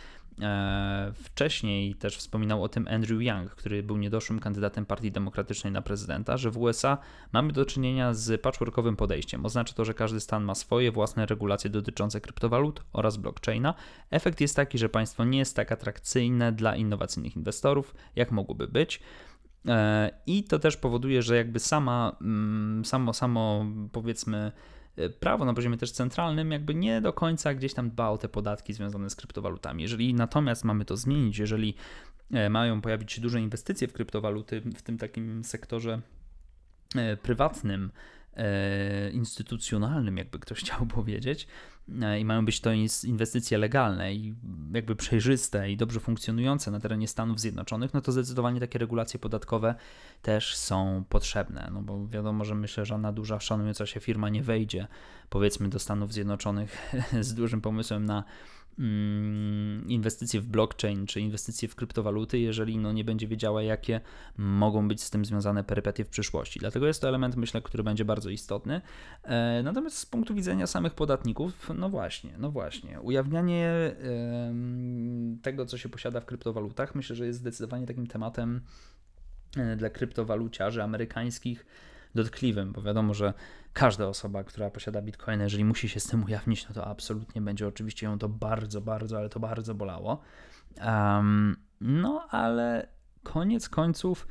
E, 0.41 1.11
wcześniej 1.15 1.95
też 1.95 2.17
wspominał 2.17 2.63
o 2.63 2.69
tym 2.69 2.87
Andrew 2.87 3.21
Young, 3.21 3.51
który 3.51 3.83
był 3.83 3.97
niedoszłym 3.97 4.39
kandydatem 4.39 4.85
Partii 4.85 5.11
Demokratycznej 5.11 5.73
na 5.73 5.81
prezydenta, 5.81 6.37
że 6.37 6.51
w 6.51 6.57
USA 6.57 6.97
mamy 7.31 7.53
do 7.53 7.65
czynienia 7.65 8.13
z 8.13 8.41
patchworkowym 8.41 8.95
podejściem. 8.95 9.45
Oznacza 9.45 9.73
to, 9.73 9.85
że 9.85 9.93
każdy 9.93 10.19
stan 10.19 10.43
ma 10.43 10.55
swoje 10.55 10.91
własne 10.91 11.25
regulacje 11.25 11.69
dotyczące 11.69 12.21
kryptowalut 12.21 12.83
oraz 12.93 13.17
blockchaina. 13.17 13.73
Efekt 14.11 14.41
jest 14.41 14.55
taki, 14.55 14.77
że 14.77 14.89
państwo 14.89 15.25
nie 15.25 15.37
jest 15.37 15.55
tak 15.55 15.71
atrakcyjne 15.71 16.51
dla 16.51 16.75
innowacyjnych 16.75 17.35
inwestorów, 17.35 17.95
jak 18.15 18.31
mogłoby 18.31 18.67
być. 18.67 18.99
E, 19.67 20.09
I 20.25 20.43
to 20.43 20.59
też 20.59 20.77
powoduje, 20.77 21.21
że 21.21 21.35
jakby 21.35 21.59
sama, 21.59 22.17
mm, 22.21 22.85
samo, 22.85 23.13
samo 23.13 23.65
powiedzmy, 23.91 24.51
prawo 25.19 25.45
na 25.45 25.53
poziomie 25.53 25.77
też 25.77 25.91
centralnym 25.91 26.51
jakby 26.51 26.75
nie 26.75 27.01
do 27.01 27.13
końca 27.13 27.53
gdzieś 27.53 27.73
tam 27.73 27.89
dba 27.89 28.09
o 28.09 28.17
te 28.17 28.29
podatki 28.29 28.73
związane 28.73 29.09
z 29.09 29.15
kryptowalutami. 29.15 29.83
Jeżeli 29.83 30.13
natomiast 30.13 30.63
mamy 30.63 30.85
to 30.85 30.97
zmienić, 30.97 31.37
jeżeli 31.37 31.75
e, 32.31 32.49
mają 32.49 32.81
pojawić 32.81 33.11
się 33.11 33.21
duże 33.21 33.41
inwestycje 33.41 33.87
w 33.87 33.93
kryptowaluty 33.93 34.61
w 34.61 34.81
tym 34.81 34.97
takim 34.97 35.43
sektorze 35.43 36.01
e, 36.95 37.17
prywatnym, 37.17 37.91
instytucjonalnym, 39.13 40.17
jakby 40.17 40.39
ktoś 40.39 40.59
chciał 40.63 40.85
powiedzieć, 40.85 41.47
i 42.19 42.25
mają 42.25 42.45
być 42.45 42.61
to 42.61 42.69
inwestycje 43.03 43.57
legalne 43.57 44.13
i 44.13 44.35
jakby 44.73 44.95
przejrzyste 44.95 45.71
i 45.71 45.77
dobrze 45.77 45.99
funkcjonujące 45.99 46.71
na 46.71 46.79
terenie 46.79 47.07
Stanów 47.07 47.39
Zjednoczonych, 47.39 47.93
no 47.93 48.01
to 48.01 48.11
zdecydowanie 48.11 48.59
takie 48.59 48.79
regulacje 48.79 49.19
podatkowe 49.19 49.75
też 50.21 50.55
są 50.55 51.03
potrzebne. 51.09 51.69
No 51.73 51.81
bo 51.81 52.07
wiadomo, 52.07 52.45
że 52.45 52.55
myślę, 52.55 52.85
że 52.85 52.89
żadna 52.89 53.11
duża, 53.11 53.39
szanująca 53.39 53.85
się 53.85 53.99
firma 53.99 54.29
nie 54.29 54.43
wejdzie, 54.43 54.87
powiedzmy, 55.29 55.69
do 55.69 55.79
Stanów 55.79 56.13
Zjednoczonych 56.13 56.91
z 57.21 57.33
dużym 57.33 57.61
pomysłem 57.61 58.05
na 58.05 58.23
Mm, 58.79 59.38
inwestycje 59.89 60.41
w 60.41 60.47
blockchain 60.47 61.05
czy 61.05 61.21
inwestycje 61.21 61.67
w 61.67 61.75
kryptowaluty, 61.75 62.39
jeżeli 62.39 62.77
no 62.77 62.91
nie 62.91 63.03
będzie 63.03 63.27
wiedziała, 63.27 63.63
jakie 63.63 64.01
mogą 64.37 64.87
być 64.87 65.03
z 65.03 65.09
tym 65.09 65.25
związane 65.25 65.63
perypetie 65.63 66.05
w 66.05 66.09
przyszłości. 66.09 66.59
Dlatego 66.59 66.87
jest 66.87 67.01
to 67.01 67.07
element, 67.07 67.35
myślę, 67.35 67.61
który 67.61 67.83
będzie 67.83 68.05
bardzo 68.05 68.29
istotny. 68.29 68.81
E, 69.23 69.61
natomiast 69.63 69.97
z 69.97 70.05
punktu 70.05 70.35
widzenia 70.35 70.67
samych 70.67 70.93
podatników, 70.93 71.71
no 71.77 71.89
właśnie, 71.89 72.33
no 72.37 72.51
właśnie, 72.51 73.01
ujawnianie 73.01 73.95
tego, 75.41 75.65
co 75.65 75.77
się 75.77 75.89
posiada 75.89 76.21
w 76.21 76.25
kryptowalutach, 76.25 76.95
myślę, 76.95 77.15
że 77.15 77.25
jest 77.25 77.39
zdecydowanie 77.39 77.85
takim 77.85 78.07
tematem 78.07 78.61
e, 79.57 79.75
dla 79.75 79.89
kryptowaluciarzy 79.89 80.83
amerykańskich 80.83 81.65
dotkliwym, 82.15 82.71
bo 82.71 82.81
wiadomo, 82.81 83.13
że 83.13 83.33
każda 83.73 84.07
osoba, 84.07 84.43
która 84.43 84.69
posiada 84.69 85.01
bitcoina, 85.01 85.43
jeżeli 85.43 85.65
musi 85.65 85.89
się 85.89 85.99
z 85.99 86.07
tym 86.07 86.23
ujawnić, 86.23 86.67
no 86.67 86.75
to 86.75 86.87
absolutnie 86.87 87.41
będzie 87.41 87.67
oczywiście 87.67 88.05
ją 88.05 88.19
to 88.19 88.29
bardzo, 88.29 88.81
bardzo, 88.81 89.17
ale 89.17 89.29
to 89.29 89.39
bardzo 89.39 89.75
bolało. 89.75 90.21
Um, 90.85 91.55
no 91.81 92.27
ale 92.29 92.87
koniec 93.23 93.69
końców 93.69 94.27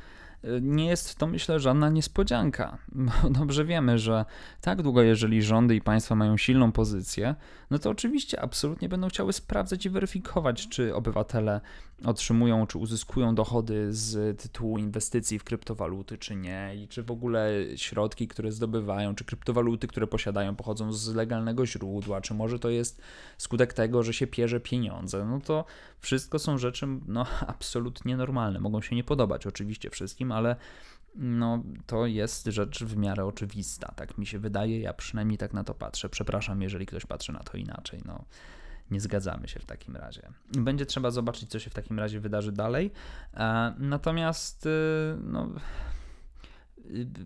nie 0.60 0.86
jest 0.86 1.14
to, 1.14 1.26
myślę, 1.26 1.60
żadna 1.60 1.88
niespodzianka. 1.88 2.78
Dobrze 3.40 3.64
wiemy, 3.64 3.98
że 3.98 4.24
tak 4.60 4.82
długo, 4.82 5.02
jeżeli 5.02 5.42
rządy 5.42 5.76
i 5.76 5.80
państwa 5.80 6.14
mają 6.14 6.36
silną 6.36 6.72
pozycję, 6.72 7.34
no 7.70 7.78
to 7.78 7.90
oczywiście 7.90 8.40
absolutnie 8.40 8.88
będą 8.88 9.08
chciały 9.08 9.32
sprawdzać 9.32 9.86
i 9.86 9.90
weryfikować, 9.90 10.68
czy 10.68 10.94
obywatele 10.94 11.60
otrzymują, 12.04 12.66
czy 12.66 12.78
uzyskują 12.78 13.34
dochody 13.34 13.92
z 13.92 14.40
tytułu 14.40 14.78
inwestycji 14.78 15.38
w 15.38 15.44
kryptowaluty, 15.44 16.18
czy 16.18 16.36
nie, 16.36 16.72
i 16.76 16.88
czy 16.88 17.02
w 17.02 17.10
ogóle 17.10 17.50
środki, 17.76 18.28
które 18.28 18.52
zdobywają, 18.52 19.14
czy 19.14 19.24
kryptowaluty, 19.24 19.86
które 19.86 20.06
posiadają, 20.06 20.56
pochodzą 20.56 20.92
z 20.92 21.14
legalnego 21.14 21.66
źródła, 21.66 22.20
czy 22.20 22.34
może 22.34 22.58
to 22.58 22.70
jest 22.70 23.02
skutek 23.38 23.72
tego, 23.72 24.02
że 24.02 24.12
się 24.12 24.26
pierze 24.26 24.60
pieniądze. 24.60 25.24
No 25.24 25.40
to 25.40 25.64
wszystko 26.00 26.38
są 26.38 26.58
rzeczy 26.58 26.86
no, 27.06 27.26
absolutnie 27.46 28.16
normalne. 28.16 28.60
Mogą 28.60 28.80
się 28.80 28.96
nie 28.96 29.04
podobać 29.04 29.46
oczywiście 29.46 29.90
wszystkim, 29.90 30.27
ale 30.32 30.56
no, 31.14 31.62
to 31.86 32.06
jest 32.06 32.46
rzecz 32.46 32.84
w 32.84 32.96
miarę 32.96 33.24
oczywista. 33.24 33.92
Tak 33.96 34.18
mi 34.18 34.26
się 34.26 34.38
wydaje, 34.38 34.80
ja 34.80 34.92
przynajmniej 34.92 35.38
tak 35.38 35.52
na 35.52 35.64
to 35.64 35.74
patrzę. 35.74 36.08
Przepraszam, 36.08 36.62
jeżeli 36.62 36.86
ktoś 36.86 37.06
patrzy 37.06 37.32
na 37.32 37.38
to 37.40 37.56
inaczej. 37.56 38.00
No, 38.04 38.24
nie 38.90 39.00
zgadzamy 39.00 39.48
się 39.48 39.60
w 39.60 39.64
takim 39.64 39.96
razie. 39.96 40.22
Będzie 40.52 40.86
trzeba 40.86 41.10
zobaczyć, 41.10 41.50
co 41.50 41.58
się 41.58 41.70
w 41.70 41.74
takim 41.74 41.98
razie 41.98 42.20
wydarzy 42.20 42.52
dalej. 42.52 42.90
E, 43.34 43.74
natomiast, 43.78 44.66
y, 44.66 44.70
no, 45.22 45.48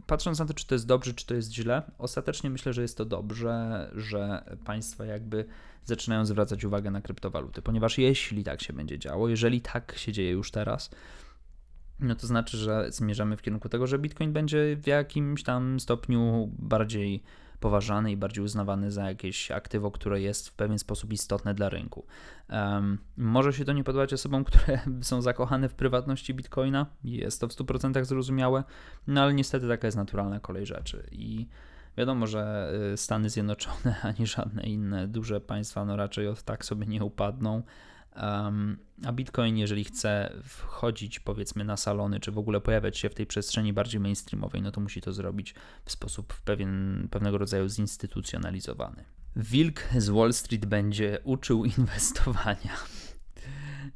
patrząc 0.06 0.38
na 0.38 0.46
to, 0.46 0.54
czy 0.54 0.66
to 0.66 0.74
jest 0.74 0.86
dobrze, 0.86 1.14
czy 1.14 1.26
to 1.26 1.34
jest 1.34 1.52
źle, 1.52 1.82
ostatecznie 1.98 2.50
myślę, 2.50 2.72
że 2.72 2.82
jest 2.82 2.96
to 2.96 3.04
dobrze, 3.04 3.90
że 3.94 4.44
państwa 4.64 5.04
jakby 5.04 5.44
zaczynają 5.84 6.26
zwracać 6.26 6.64
uwagę 6.64 6.90
na 6.90 7.00
kryptowaluty, 7.00 7.62
ponieważ 7.62 7.98
jeśli 7.98 8.44
tak 8.44 8.62
się 8.62 8.72
będzie 8.72 8.98
działo, 8.98 9.28
jeżeli 9.28 9.60
tak 9.60 9.98
się 9.98 10.12
dzieje 10.12 10.30
już 10.30 10.50
teraz, 10.50 10.90
no 12.02 12.14
to 12.14 12.26
znaczy, 12.26 12.56
że 12.56 12.86
zmierzamy 12.92 13.36
w 13.36 13.42
kierunku 13.42 13.68
tego, 13.68 13.86
że 13.86 13.98
Bitcoin 13.98 14.32
będzie 14.32 14.76
w 14.76 14.86
jakimś 14.86 15.42
tam 15.42 15.80
stopniu 15.80 16.50
bardziej 16.58 17.22
poważany 17.60 18.12
i 18.12 18.16
bardziej 18.16 18.44
uznawany 18.44 18.90
za 18.90 19.08
jakieś 19.08 19.50
aktywo, 19.50 19.90
które 19.90 20.20
jest 20.20 20.48
w 20.48 20.52
pewien 20.52 20.78
sposób 20.78 21.12
istotne 21.12 21.54
dla 21.54 21.68
rynku. 21.68 22.06
Um, 22.50 22.98
może 23.16 23.52
się 23.52 23.64
to 23.64 23.72
nie 23.72 23.84
podobać 23.84 24.12
osobom, 24.12 24.44
które 24.48 24.80
są 25.02 25.22
zakochane 25.22 25.68
w 25.68 25.74
prywatności 25.74 26.34
Bitcoina, 26.34 26.86
jest 27.04 27.40
to 27.40 27.48
w 27.48 27.52
100% 27.52 28.04
zrozumiałe, 28.04 28.64
no 29.06 29.22
ale 29.22 29.34
niestety 29.34 29.68
taka 29.68 29.86
jest 29.86 29.96
naturalna 29.96 30.40
kolej 30.40 30.66
rzeczy 30.66 31.08
i 31.12 31.46
Wiadomo, 31.96 32.26
że 32.26 32.72
y, 32.92 32.96
Stany 32.96 33.30
Zjednoczone 33.30 34.00
ani 34.02 34.26
żadne 34.26 34.62
inne 34.62 35.08
duże 35.08 35.40
państwa 35.40 35.84
no 35.84 35.96
raczej 35.96 36.28
od 36.28 36.42
tak 36.42 36.64
sobie 36.64 36.86
nie 36.86 37.04
upadną. 37.04 37.62
A 38.14 39.12
Bitcoin, 39.12 39.56
jeżeli 39.56 39.84
chce 39.84 40.32
wchodzić 40.44 41.20
powiedzmy 41.20 41.64
na 41.64 41.76
salony, 41.76 42.20
czy 42.20 42.32
w 42.32 42.38
ogóle 42.38 42.60
pojawiać 42.60 42.98
się 42.98 43.10
w 43.10 43.14
tej 43.14 43.26
przestrzeni 43.26 43.72
bardziej 43.72 44.00
mainstreamowej, 44.00 44.62
no 44.62 44.70
to 44.70 44.80
musi 44.80 45.00
to 45.00 45.12
zrobić 45.12 45.54
w 45.84 45.92
sposób 45.92 46.34
pewien, 46.44 47.08
pewnego 47.10 47.38
rodzaju 47.38 47.68
zinstytucjonalizowany. 47.68 49.04
Wilk 49.36 49.80
z 49.98 50.08
Wall 50.08 50.32
Street 50.32 50.66
będzie 50.66 51.18
uczył 51.24 51.64
inwestowania. 51.78 52.76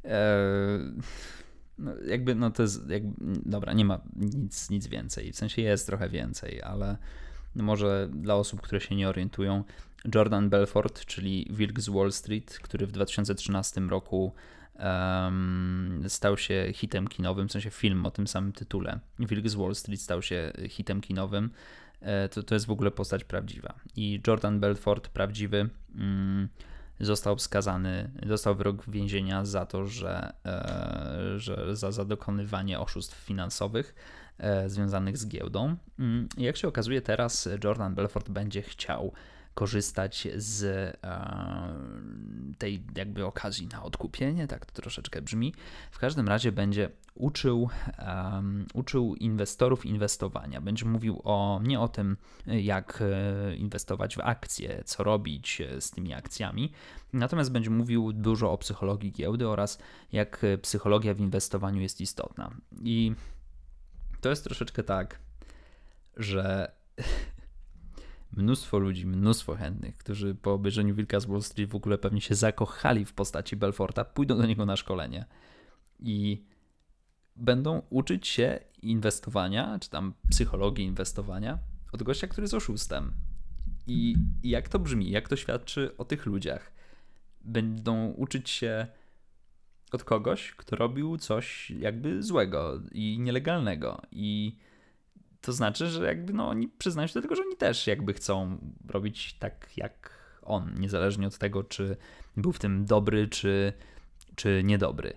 Eee, 0.03 0.79
no 1.77 1.91
jakby, 2.07 2.35
no 2.35 2.51
to 2.51 2.63
jest, 2.63 2.89
jakby, 2.89 3.15
dobra, 3.45 3.73
nie 3.73 3.85
ma 3.85 4.01
nic, 4.15 4.69
nic 4.69 4.87
więcej. 4.87 5.31
W 5.31 5.35
sensie 5.35 5.61
jest 5.61 5.85
trochę 5.87 6.09
więcej, 6.09 6.61
ale 6.61 6.97
może 7.55 8.09
dla 8.13 8.35
osób, 8.35 8.61
które 8.61 8.81
się 8.81 8.95
nie 8.95 9.09
orientują, 9.09 9.63
Jordan 10.15 10.49
Belfort, 10.49 11.05
czyli 11.05 11.47
Wilk 11.49 11.79
z 11.79 11.89
Wall 11.89 12.11
Street, 12.11 12.59
który 12.63 12.87
w 12.87 12.91
2013 12.91 13.81
roku 13.81 14.33
um, 14.79 16.03
stał 16.07 16.37
się 16.37 16.69
hitem 16.73 17.07
kinowym, 17.07 17.47
w 17.47 17.51
sensie 17.51 17.69
film 17.69 18.05
o 18.05 18.11
tym 18.11 18.27
samym 18.27 18.53
tytule. 18.53 18.99
Wilk 19.19 19.49
z 19.49 19.55
Wall 19.55 19.75
Street 19.75 20.01
stał 20.01 20.21
się 20.21 20.51
hitem 20.69 21.01
kinowym. 21.01 21.51
E, 22.01 22.29
to, 22.29 22.43
to 22.43 22.55
jest 22.55 22.65
w 22.65 22.71
ogóle 22.71 22.91
postać 22.91 23.23
prawdziwa. 23.23 23.73
I 23.95 24.21
Jordan 24.27 24.59
Belfort, 24.59 25.07
prawdziwy, 25.07 25.69
mm, 25.95 26.49
został 26.99 27.39
skazany, 27.39 28.09
dostał 28.25 28.55
wyrok 28.55 28.89
więzienia 28.89 29.45
za 29.45 29.65
to, 29.65 29.87
że, 29.87 30.33
e, 30.45 31.39
że 31.39 31.75
za, 31.75 31.91
za 31.91 32.05
dokonywanie 32.05 32.79
oszustw 32.79 33.25
finansowych 33.25 33.95
e, 34.37 34.69
związanych 34.69 35.17
z 35.17 35.27
giełdą. 35.27 35.75
Mm, 35.99 36.29
jak 36.37 36.57
się 36.57 36.67
okazuje, 36.67 37.01
teraz 37.01 37.49
Jordan 37.63 37.95
Belfort 37.95 38.29
będzie 38.29 38.61
chciał 38.61 39.13
korzystać 39.57 40.27
z 40.35 40.63
e, 40.63 40.97
tej 42.57 42.83
jakby 42.95 43.25
okazji 43.25 43.67
na 43.67 43.83
odkupienie, 43.83 44.47
tak 44.47 44.65
to 44.65 44.81
troszeczkę 44.81 45.21
brzmi. 45.21 45.53
W 45.91 45.99
każdym 45.99 46.27
razie 46.27 46.51
będzie 46.51 46.89
uczył, 47.15 47.69
uczył 48.73 49.15
inwestorów 49.15 49.85
inwestowania. 49.85 50.61
Będzie 50.61 50.85
mówił 50.85 51.21
o, 51.23 51.59
nie 51.63 51.79
o 51.79 51.87
tym, 51.87 52.17
jak 52.47 53.01
e, 53.01 53.55
inwestować 53.55 54.15
w 54.15 54.19
akcje, 54.19 54.83
co 54.85 55.03
robić 55.03 55.61
z 55.79 55.91
tymi 55.91 56.13
akcjami, 56.13 56.71
natomiast 57.13 57.51
będzie 57.51 57.69
mówił 57.69 58.13
dużo 58.13 58.51
o 58.51 58.57
psychologii 58.57 59.11
giełdy 59.11 59.47
oraz 59.47 59.79
jak 60.11 60.45
psychologia 60.61 61.13
w 61.13 61.19
inwestowaniu 61.19 61.81
jest 61.81 62.01
istotna. 62.01 62.51
I 62.83 63.15
to 64.21 64.29
jest 64.29 64.43
troszeczkę 64.43 64.83
tak, 64.83 65.19
że 66.17 66.71
mnóstwo 68.37 68.79
ludzi, 68.79 69.05
mnóstwo 69.05 69.55
chętnych, 69.55 69.97
którzy 69.97 70.35
po 70.35 70.53
obejrzeniu 70.53 70.95
Wilka 70.95 71.19
z 71.19 71.25
Wall 71.25 71.41
Street 71.41 71.69
w 71.69 71.75
ogóle 71.75 71.97
pewnie 71.97 72.21
się 72.21 72.35
zakochali 72.35 73.05
w 73.05 73.13
postaci 73.13 73.55
Belforta, 73.55 74.05
pójdą 74.05 74.37
do 74.37 74.45
niego 74.45 74.65
na 74.65 74.75
szkolenie 74.75 75.25
i 75.99 76.45
będą 77.35 77.81
uczyć 77.89 78.27
się 78.27 78.59
inwestowania, 78.81 79.79
czy 79.79 79.89
tam 79.89 80.13
psychologii 80.29 80.85
inwestowania 80.85 81.59
od 81.91 82.03
gościa, 82.03 82.27
który 82.27 82.43
jest 82.43 82.53
oszustem. 82.53 83.13
I 83.87 84.15
jak 84.43 84.69
to 84.69 84.79
brzmi, 84.79 85.11
jak 85.11 85.29
to 85.29 85.35
świadczy 85.35 85.97
o 85.97 86.05
tych 86.05 86.25
ludziach? 86.25 86.71
Będą 87.41 88.07
uczyć 88.07 88.49
się 88.49 88.87
od 89.91 90.03
kogoś, 90.03 90.51
kto 90.51 90.75
robił 90.75 91.17
coś 91.17 91.71
jakby 91.71 92.23
złego 92.23 92.81
i 92.91 93.19
nielegalnego. 93.19 94.01
I 94.11 94.57
to 95.41 95.53
znaczy, 95.53 95.87
że 95.87 96.05
jakby 96.05 96.33
no, 96.33 96.47
oni 96.47 96.67
przyznają 96.67 97.07
się 97.07 97.13
do 97.13 97.21
tego, 97.21 97.35
że 97.35 97.41
oni 97.41 97.55
też 97.55 97.87
jakby 97.87 98.13
chcą 98.13 98.57
robić 98.89 99.33
tak 99.33 99.69
jak 99.77 100.17
on, 100.41 100.73
niezależnie 100.79 101.27
od 101.27 101.37
tego, 101.37 101.63
czy 101.63 101.97
był 102.37 102.51
w 102.51 102.59
tym 102.59 102.85
dobry, 102.85 103.27
czy, 103.27 103.73
czy 104.35 104.61
niedobry. 104.63 105.13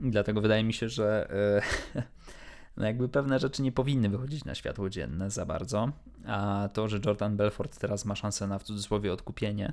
Dlatego 0.00 0.40
wydaje 0.40 0.64
mi 0.64 0.72
się, 0.72 0.88
że 0.88 1.30
e, 1.94 2.02
no 2.76 2.86
jakby 2.86 3.08
pewne 3.08 3.38
rzeczy 3.38 3.62
nie 3.62 3.72
powinny 3.72 4.08
wychodzić 4.08 4.44
na 4.44 4.54
światło 4.54 4.90
dzienne 4.90 5.30
za 5.30 5.46
bardzo, 5.46 5.92
a 6.26 6.68
to, 6.72 6.88
że 6.88 7.00
Jordan 7.06 7.36
Belfort 7.36 7.78
teraz 7.78 8.04
ma 8.04 8.14
szansę 8.14 8.46
na 8.46 8.58
w 8.58 8.62
cudzysłowie 8.62 9.12
odkupienie, 9.12 9.72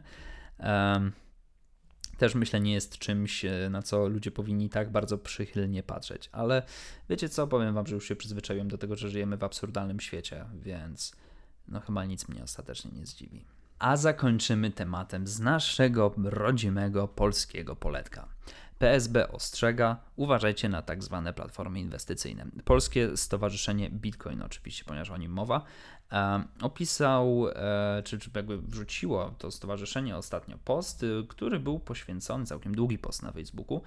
też 2.20 2.36
myślę 2.36 2.60
nie 2.60 2.74
jest 2.74 2.98
czymś, 2.98 3.46
e, 3.46 3.70
na 3.70 3.82
co 3.82 4.08
ludzie 4.08 4.32
powinni 4.32 4.70
tak 4.70 4.92
bardzo 4.92 5.18
przychylnie 5.18 5.84
patrzeć. 5.84 6.30
Ale 6.32 6.64
wiecie 7.10 7.30
co, 7.30 7.48
powiem 7.48 7.74
wam, 7.74 7.88
że 7.88 7.96
już 7.96 8.08
się 8.08 8.16
przyzwyczaiłem 8.16 8.68
do 8.68 8.78
tego, 8.78 8.96
że 8.96 9.10
żyjemy 9.10 9.38
w 9.38 9.44
absurdalnym 9.44 10.00
świecie, 10.00 10.46
więc 10.54 11.16
no 11.68 11.80
chyba 11.80 12.06
nic 12.06 12.28
mnie 12.28 12.44
ostatecznie 12.44 12.92
nie 12.92 13.06
zdziwi. 13.06 13.46
A 13.80 13.98
zakończymy 13.98 14.72
tematem 14.72 15.28
z 15.28 15.40
naszego 15.40 16.14
rodzimego 16.24 17.08
polskiego 17.08 17.76
poletka. 17.76 18.28
PSB 18.80 19.32
ostrzega, 19.32 19.98
uważajcie 20.16 20.70
na 20.70 20.82
tak 20.82 21.04
zwane 21.04 21.34
platformy 21.34 21.80
inwestycyjne. 21.80 22.46
Polskie 22.66 23.18
Stowarzyszenie 23.18 23.90
Bitcoin, 23.90 24.42
oczywiście, 24.42 24.84
ponieważ 24.86 25.10
o 25.10 25.18
nim 25.18 25.32
mowa, 25.32 25.64
e, 26.12 26.44
opisał, 26.62 27.48
e, 27.50 28.04
czy, 28.06 28.20
czy 28.20 28.30
jakby 28.36 28.58
wrzuciło 28.58 29.34
to 29.38 29.52
stowarzyszenie 29.52 30.18
ostatnio 30.18 30.58
post, 30.58 31.06
który 31.28 31.60
był 31.60 31.80
poświęcony, 31.80 32.46
całkiem 32.46 32.76
długi 32.76 32.98
post 32.98 33.24
na 33.24 33.32
Facebooku, 33.32 33.82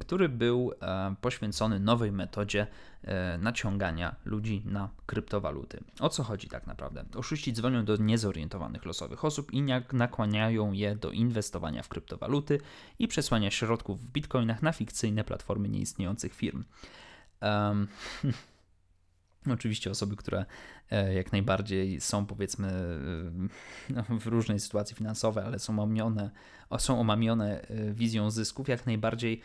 który 0.00 0.28
był 0.28 0.72
e, 0.80 1.14
poświęcony 1.20 1.80
nowej 1.80 2.12
metodzie 2.12 2.66
e, 3.02 3.38
naciągania 3.38 4.16
ludzi 4.24 4.62
na 4.64 4.88
kryptowaluty. 5.06 5.84
O 6.00 6.08
co 6.08 6.24
chodzi 6.24 6.48
tak 6.48 6.66
naprawdę? 6.66 7.04
Oszuści 7.14 7.52
dzwonią 7.52 7.84
do 7.84 7.96
niezorientowanych 7.96 8.84
losowych 8.84 9.24
osób 9.24 9.52
i 9.52 9.62
nakłaniają 9.92 10.72
je 10.72 10.96
do 10.96 11.10
inwestowania 11.10 11.82
w 11.82 11.88
kryptowaluty 11.88 12.60
i 12.98 13.08
przesłania 13.08 13.50
środków 13.50 14.00
w 14.00 14.10
bitcoinach 14.12 14.62
na 14.62 14.72
fikcyjne 14.72 15.24
platformy 15.24 15.68
nieistniejących 15.68 16.34
firm. 16.34 16.64
Um, 17.42 17.88
Oczywiście 19.52 19.90
osoby, 19.90 20.16
które 20.16 20.44
e, 20.90 21.14
jak 21.14 21.32
najbardziej 21.32 22.00
są 22.00 22.26
powiedzmy 22.26 22.68
no, 23.90 24.04
w 24.20 24.26
różnej 24.26 24.60
sytuacji 24.60 24.96
finansowej, 24.96 25.44
ale 25.44 25.58
są 25.58 25.72
omamione, 25.72 26.30
są 26.78 27.00
omamione 27.00 27.66
wizją 27.92 28.30
zysków, 28.30 28.68
jak 28.68 28.86
najbardziej 28.86 29.42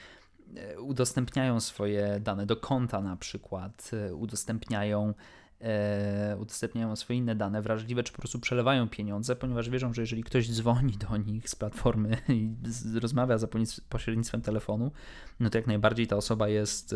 udostępniają 0.79 1.59
swoje 1.59 2.19
dane 2.19 2.45
do 2.45 2.57
konta 2.57 3.01
na 3.01 3.15
przykład, 3.15 3.91
e, 3.93 4.15
udostępniają 4.15 5.13
e, 5.61 6.37
udostępniają 6.39 6.95
swoje 6.95 7.19
inne 7.19 7.35
dane 7.35 7.61
wrażliwe, 7.61 8.03
czy 8.03 8.11
po 8.13 8.17
prostu 8.17 8.39
przelewają 8.39 8.89
pieniądze, 8.89 9.35
ponieważ 9.35 9.69
wierzą, 9.69 9.93
że 9.93 10.01
jeżeli 10.01 10.23
ktoś 10.23 10.51
dzwoni 10.51 10.97
do 10.97 11.17
nich 11.17 11.49
z 11.49 11.55
platformy 11.55 12.17
i 12.29 12.55
rozmawia 13.01 13.37
za 13.37 13.47
pośrednictwem 13.89 14.41
telefonu, 14.41 14.91
no 15.39 15.49
to 15.49 15.57
jak 15.57 15.67
najbardziej 15.67 16.07
ta 16.07 16.15
osoba 16.15 16.47
jest 16.47 16.95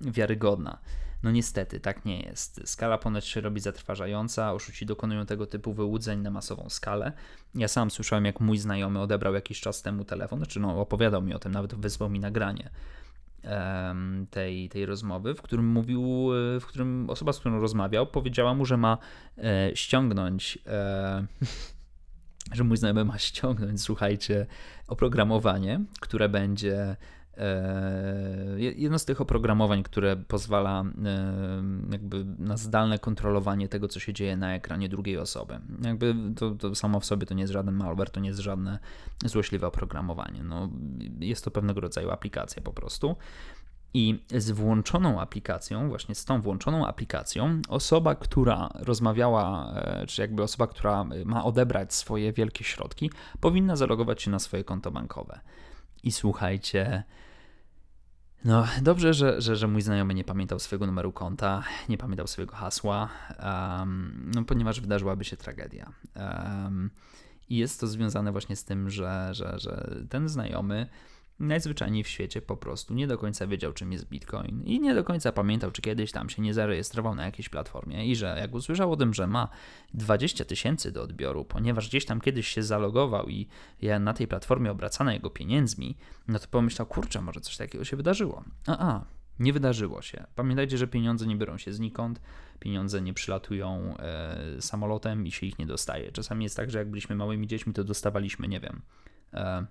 wiarygodna. 0.00 0.78
No 1.22 1.30
niestety, 1.30 1.80
tak 1.80 2.04
nie 2.04 2.20
jest. 2.20 2.60
Skala 2.64 2.98
ponoć 2.98 3.26
się 3.26 3.40
robi 3.40 3.60
zatrważająca, 3.60 4.52
oszuci 4.52 4.86
dokonują 4.86 5.26
tego 5.26 5.46
typu 5.46 5.72
wyłudzeń 5.72 6.20
na 6.20 6.30
masową 6.30 6.68
skalę. 6.68 7.12
Ja 7.54 7.68
sam 7.68 7.90
słyszałem, 7.90 8.24
jak 8.24 8.40
mój 8.40 8.58
znajomy 8.58 9.00
odebrał 9.00 9.34
jakiś 9.34 9.60
czas 9.60 9.82
temu 9.82 10.04
telefon, 10.04 10.38
znaczy 10.38 10.60
no, 10.60 10.80
opowiadał 10.80 11.22
mi 11.22 11.34
o 11.34 11.38
tym, 11.38 11.52
nawet 11.52 11.74
wysłał 11.74 12.10
mi 12.10 12.20
nagranie 12.20 12.70
tej, 14.30 14.68
tej 14.68 14.86
rozmowy, 14.86 15.34
w 15.34 15.42
którym 15.42 15.66
mówił, 15.66 16.28
w 16.60 16.64
którym 16.66 17.10
osoba, 17.10 17.32
z 17.32 17.38
którą 17.38 17.60
rozmawiał, 17.60 18.06
powiedziała 18.06 18.54
mu, 18.54 18.64
że 18.64 18.76
ma 18.76 18.98
e, 19.38 19.70
ściągnąć 19.74 20.58
e, 20.66 21.26
że 22.56 22.64
mój 22.64 22.76
znajomy 22.76 23.04
ma 23.04 23.18
ściągnąć, 23.18 23.82
słuchajcie, 23.82 24.46
oprogramowanie, 24.88 25.80
które 26.00 26.28
będzie 26.28 26.96
jedno 28.56 28.98
z 28.98 29.04
tych 29.04 29.20
oprogramowań, 29.20 29.82
które 29.82 30.16
pozwala 30.16 30.84
e, 31.04 31.62
jakby 31.92 32.24
na 32.38 32.56
zdalne 32.56 32.98
kontrolowanie 32.98 33.68
tego, 33.68 33.88
co 33.88 34.00
się 34.00 34.12
dzieje 34.12 34.36
na 34.36 34.54
ekranie 34.54 34.88
drugiej 34.88 35.18
osoby. 35.18 35.60
Jakby 35.82 36.14
to, 36.36 36.50
to 36.50 36.74
samo 36.74 37.00
w 37.00 37.04
sobie 37.04 37.26
to 37.26 37.34
nie 37.34 37.40
jest 37.40 37.52
żaden 37.52 37.74
malware, 37.74 38.10
to 38.10 38.20
nie 38.20 38.28
jest 38.28 38.40
żadne 38.40 38.78
złośliwe 39.24 39.66
oprogramowanie. 39.66 40.42
No, 40.42 40.68
jest 41.20 41.44
to 41.44 41.50
pewnego 41.50 41.80
rodzaju 41.80 42.10
aplikacja 42.10 42.62
po 42.62 42.72
prostu. 42.72 43.16
I 43.94 44.22
z 44.36 44.50
włączoną 44.50 45.20
aplikacją, 45.20 45.88
właśnie 45.88 46.14
z 46.14 46.24
tą 46.24 46.42
włączoną 46.42 46.86
aplikacją, 46.86 47.62
osoba, 47.68 48.14
która 48.14 48.68
rozmawiała, 48.74 49.72
e, 49.74 50.06
czy 50.06 50.22
jakby 50.22 50.42
osoba, 50.42 50.66
która 50.66 51.04
ma 51.24 51.44
odebrać 51.44 51.94
swoje 51.94 52.32
wielkie 52.32 52.64
środki, 52.64 53.10
powinna 53.40 53.76
zalogować 53.76 54.22
się 54.22 54.30
na 54.30 54.38
swoje 54.38 54.64
konto 54.64 54.90
bankowe. 54.90 55.40
I 56.02 56.12
słuchajcie, 56.12 57.04
no 58.44 58.66
dobrze, 58.82 59.14
że, 59.14 59.40
że, 59.40 59.56
że 59.56 59.66
mój 59.66 59.82
znajomy 59.82 60.14
nie 60.14 60.24
pamiętał 60.24 60.58
swojego 60.58 60.86
numeru 60.86 61.12
konta, 61.12 61.62
nie 61.88 61.98
pamiętał 61.98 62.26
swojego 62.26 62.56
hasła, 62.56 63.08
um, 63.42 64.30
no, 64.34 64.44
ponieważ 64.44 64.80
wydarzyłaby 64.80 65.24
się 65.24 65.36
tragedia. 65.36 65.92
Um, 66.16 66.90
I 67.48 67.56
jest 67.56 67.80
to 67.80 67.86
związane 67.86 68.32
właśnie 68.32 68.56
z 68.56 68.64
tym, 68.64 68.90
że, 68.90 69.28
że, 69.32 69.54
że 69.58 69.96
ten 70.08 70.28
znajomy 70.28 70.86
najzwyczajniej 71.40 72.04
w 72.04 72.08
świecie 72.08 72.42
po 72.42 72.56
prostu 72.56 72.94
nie 72.94 73.06
do 73.06 73.18
końca 73.18 73.46
wiedział, 73.46 73.72
czym 73.72 73.92
jest 73.92 74.08
Bitcoin 74.08 74.62
i 74.64 74.80
nie 74.80 74.94
do 74.94 75.04
końca 75.04 75.32
pamiętał, 75.32 75.70
czy 75.70 75.82
kiedyś 75.82 76.12
tam 76.12 76.30
się 76.30 76.42
nie 76.42 76.54
zarejestrował 76.54 77.14
na 77.14 77.24
jakiejś 77.24 77.48
platformie 77.48 78.06
i 78.06 78.16
że 78.16 78.36
jak 78.40 78.54
usłyszał 78.54 78.92
o 78.92 78.96
tym, 78.96 79.14
że 79.14 79.26
ma 79.26 79.48
20 79.94 80.44
tysięcy 80.44 80.92
do 80.92 81.02
odbioru, 81.02 81.44
ponieważ 81.44 81.88
gdzieś 81.88 82.04
tam 82.04 82.20
kiedyś 82.20 82.48
się 82.48 82.62
zalogował 82.62 83.28
i 83.28 83.46
na 84.00 84.14
tej 84.14 84.28
platformie 84.28 84.70
obracano 84.70 85.12
jego 85.12 85.30
pieniędzmi, 85.30 85.96
no 86.28 86.38
to 86.38 86.46
pomyślał, 86.50 86.86
kurczę, 86.86 87.22
może 87.22 87.40
coś 87.40 87.56
takiego 87.56 87.84
się 87.84 87.96
wydarzyło. 87.96 88.44
A, 88.66 88.88
a 88.88 89.04
nie 89.38 89.52
wydarzyło 89.52 90.02
się. 90.02 90.24
Pamiętajcie, 90.34 90.78
że 90.78 90.86
pieniądze 90.86 91.26
nie 91.26 91.36
biorą 91.36 91.58
się 91.58 91.72
znikąd, 91.72 92.20
pieniądze 92.58 93.02
nie 93.02 93.14
przylatują 93.14 93.96
e, 93.98 94.62
samolotem 94.62 95.26
i 95.26 95.32
się 95.32 95.46
ich 95.46 95.58
nie 95.58 95.66
dostaje. 95.66 96.12
Czasami 96.12 96.44
jest 96.44 96.56
tak, 96.56 96.70
że 96.70 96.78
jak 96.78 96.90
byliśmy 96.90 97.16
małymi 97.16 97.46
dziećmi, 97.46 97.72
to 97.72 97.84
dostawaliśmy, 97.84 98.48
nie 98.48 98.60
wiem, 98.60 98.82
e, 99.34 99.66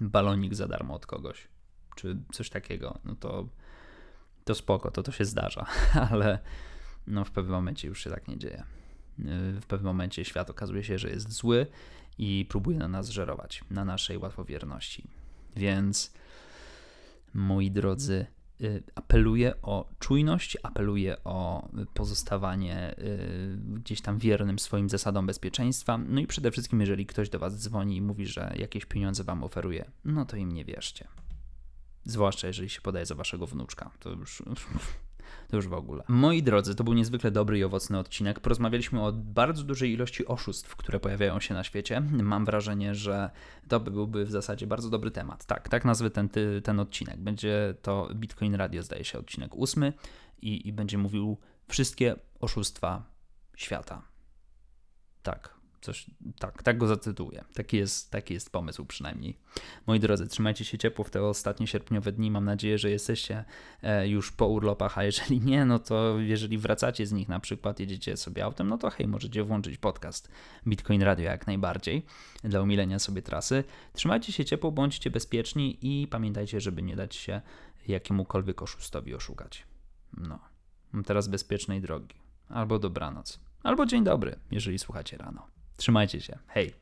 balonik 0.00 0.54
za 0.54 0.68
darmo 0.68 0.94
od 0.94 1.06
kogoś, 1.06 1.48
czy 1.96 2.16
coś 2.32 2.50
takiego, 2.50 2.98
no 3.04 3.14
to, 3.14 3.48
to 4.44 4.54
spoko, 4.54 4.90
to 4.90 5.02
to 5.02 5.12
się 5.12 5.24
zdarza, 5.24 5.66
ale 6.10 6.38
no 7.06 7.24
w 7.24 7.30
pewnym 7.30 7.54
momencie 7.54 7.88
już 7.88 8.04
się 8.04 8.10
tak 8.10 8.28
nie 8.28 8.38
dzieje. 8.38 8.64
W 9.60 9.66
pewnym 9.66 9.86
momencie 9.86 10.24
świat 10.24 10.50
okazuje 10.50 10.84
się, 10.84 10.98
że 10.98 11.10
jest 11.10 11.32
zły 11.32 11.66
i 12.18 12.46
próbuje 12.48 12.78
na 12.78 12.88
nas 12.88 13.08
żerować, 13.08 13.64
na 13.70 13.84
naszej 13.84 14.18
łatwowierności. 14.18 15.08
Więc, 15.56 16.12
moi 17.34 17.70
drodzy, 17.70 18.26
apeluje 18.94 19.62
o 19.62 19.88
czujność, 19.98 20.56
apeluje 20.62 21.24
o 21.24 21.68
pozostawanie 21.94 22.94
y, 22.98 23.58
gdzieś 23.64 24.00
tam 24.00 24.18
wiernym 24.18 24.58
swoim 24.58 24.88
zasadom 24.88 25.26
bezpieczeństwa. 25.26 25.98
No 25.98 26.20
i 26.20 26.26
przede 26.26 26.50
wszystkim, 26.50 26.80
jeżeli 26.80 27.06
ktoś 27.06 27.28
do 27.28 27.38
Was 27.38 27.62
dzwoni 27.62 27.96
i 27.96 28.02
mówi, 28.02 28.26
że 28.26 28.54
jakieś 28.58 28.86
pieniądze 28.86 29.24
Wam 29.24 29.44
oferuje, 29.44 29.90
no 30.04 30.24
to 30.24 30.36
im 30.36 30.52
nie 30.52 30.64
wierzcie. 30.64 31.08
Zwłaszcza 32.04 32.46
jeżeli 32.46 32.70
się 32.70 32.80
podaje 32.80 33.06
za 33.06 33.14
Waszego 33.14 33.46
wnuczka. 33.46 33.90
To 34.00 34.10
już 34.10 34.42
to 35.50 35.56
już 35.56 35.68
w 35.68 35.72
ogóle. 35.72 36.04
Moi 36.08 36.42
drodzy, 36.42 36.74
to 36.74 36.84
był 36.84 36.94
niezwykle 36.94 37.30
dobry 37.30 37.58
i 37.58 37.64
owocny 37.64 37.98
odcinek. 37.98 38.40
Porozmawialiśmy 38.40 39.06
o 39.06 39.12
bardzo 39.12 39.62
dużej 39.62 39.92
ilości 39.92 40.26
oszustw, 40.26 40.76
które 40.76 41.00
pojawiają 41.00 41.40
się 41.40 41.54
na 41.54 41.64
świecie. 41.64 42.00
Mam 42.00 42.44
wrażenie, 42.44 42.94
że 42.94 43.30
to 43.68 43.80
byłby 43.80 44.24
w 44.24 44.30
zasadzie 44.30 44.66
bardzo 44.66 44.90
dobry 44.90 45.10
temat. 45.10 45.44
Tak, 45.44 45.68
tak 45.68 45.84
nazwę 45.84 46.10
ten, 46.10 46.28
ten 46.64 46.80
odcinek. 46.80 47.20
Będzie 47.20 47.74
to 47.82 48.08
Bitcoin 48.14 48.54
Radio, 48.54 48.82
zdaje 48.82 49.04
się, 49.04 49.18
odcinek 49.18 49.54
ósmy 49.54 49.92
i, 50.42 50.68
i 50.68 50.72
będzie 50.72 50.98
mówił 50.98 51.38
wszystkie 51.68 52.16
oszustwa 52.40 53.02
świata. 53.56 54.02
Tak, 55.22 55.59
Coś, 55.80 56.06
tak, 56.38 56.62
tak 56.62 56.78
go 56.78 56.86
zacytuję. 56.86 57.44
Taki 57.54 57.76
jest, 57.76 58.10
taki 58.10 58.34
jest 58.34 58.52
pomysł 58.52 58.84
przynajmniej. 58.84 59.38
Moi 59.86 60.00
drodzy, 60.00 60.28
trzymajcie 60.28 60.64
się 60.64 60.78
ciepło 60.78 61.04
w 61.04 61.10
te 61.10 61.22
ostatnie 61.22 61.66
sierpniowe 61.66 62.12
dni. 62.12 62.30
Mam 62.30 62.44
nadzieję, 62.44 62.78
że 62.78 62.90
jesteście 62.90 63.44
e, 63.82 64.08
już 64.08 64.32
po 64.32 64.46
urlopach, 64.46 64.98
a 64.98 65.04
jeżeli 65.04 65.40
nie, 65.40 65.64
no 65.64 65.78
to 65.78 66.18
jeżeli 66.18 66.58
wracacie 66.58 67.06
z 67.06 67.12
nich 67.12 67.28
na 67.28 67.40
przykład, 67.40 67.80
jedziecie 67.80 68.16
sobie 68.16 68.44
autem, 68.44 68.68
no 68.68 68.78
to 68.78 68.90
hej, 68.90 69.08
możecie 69.08 69.44
włączyć 69.44 69.76
podcast 69.78 70.30
Bitcoin 70.66 71.02
Radio 71.02 71.24
jak 71.24 71.46
najbardziej 71.46 72.06
dla 72.44 72.60
umilenia 72.60 72.98
sobie 72.98 73.22
trasy. 73.22 73.64
Trzymajcie 73.92 74.32
się 74.32 74.44
ciepło, 74.44 74.72
bądźcie 74.72 75.10
bezpieczni 75.10 75.78
i 75.82 76.08
pamiętajcie, 76.08 76.60
żeby 76.60 76.82
nie 76.82 76.96
dać 76.96 77.14
się 77.14 77.40
jakiemukolwiek 77.88 78.62
oszustowi 78.62 79.14
oszukać. 79.14 79.66
No, 80.16 80.38
teraz 81.04 81.28
bezpiecznej 81.28 81.80
drogi. 81.80 82.16
Albo 82.48 82.78
dobranoc. 82.78 83.40
Albo 83.62 83.86
dzień 83.86 84.04
dobry, 84.04 84.36
jeżeli 84.50 84.78
słuchacie 84.78 85.16
rano. 85.16 85.59
Trzymajcie 85.80 86.20
się. 86.20 86.38
Hej. 86.48 86.72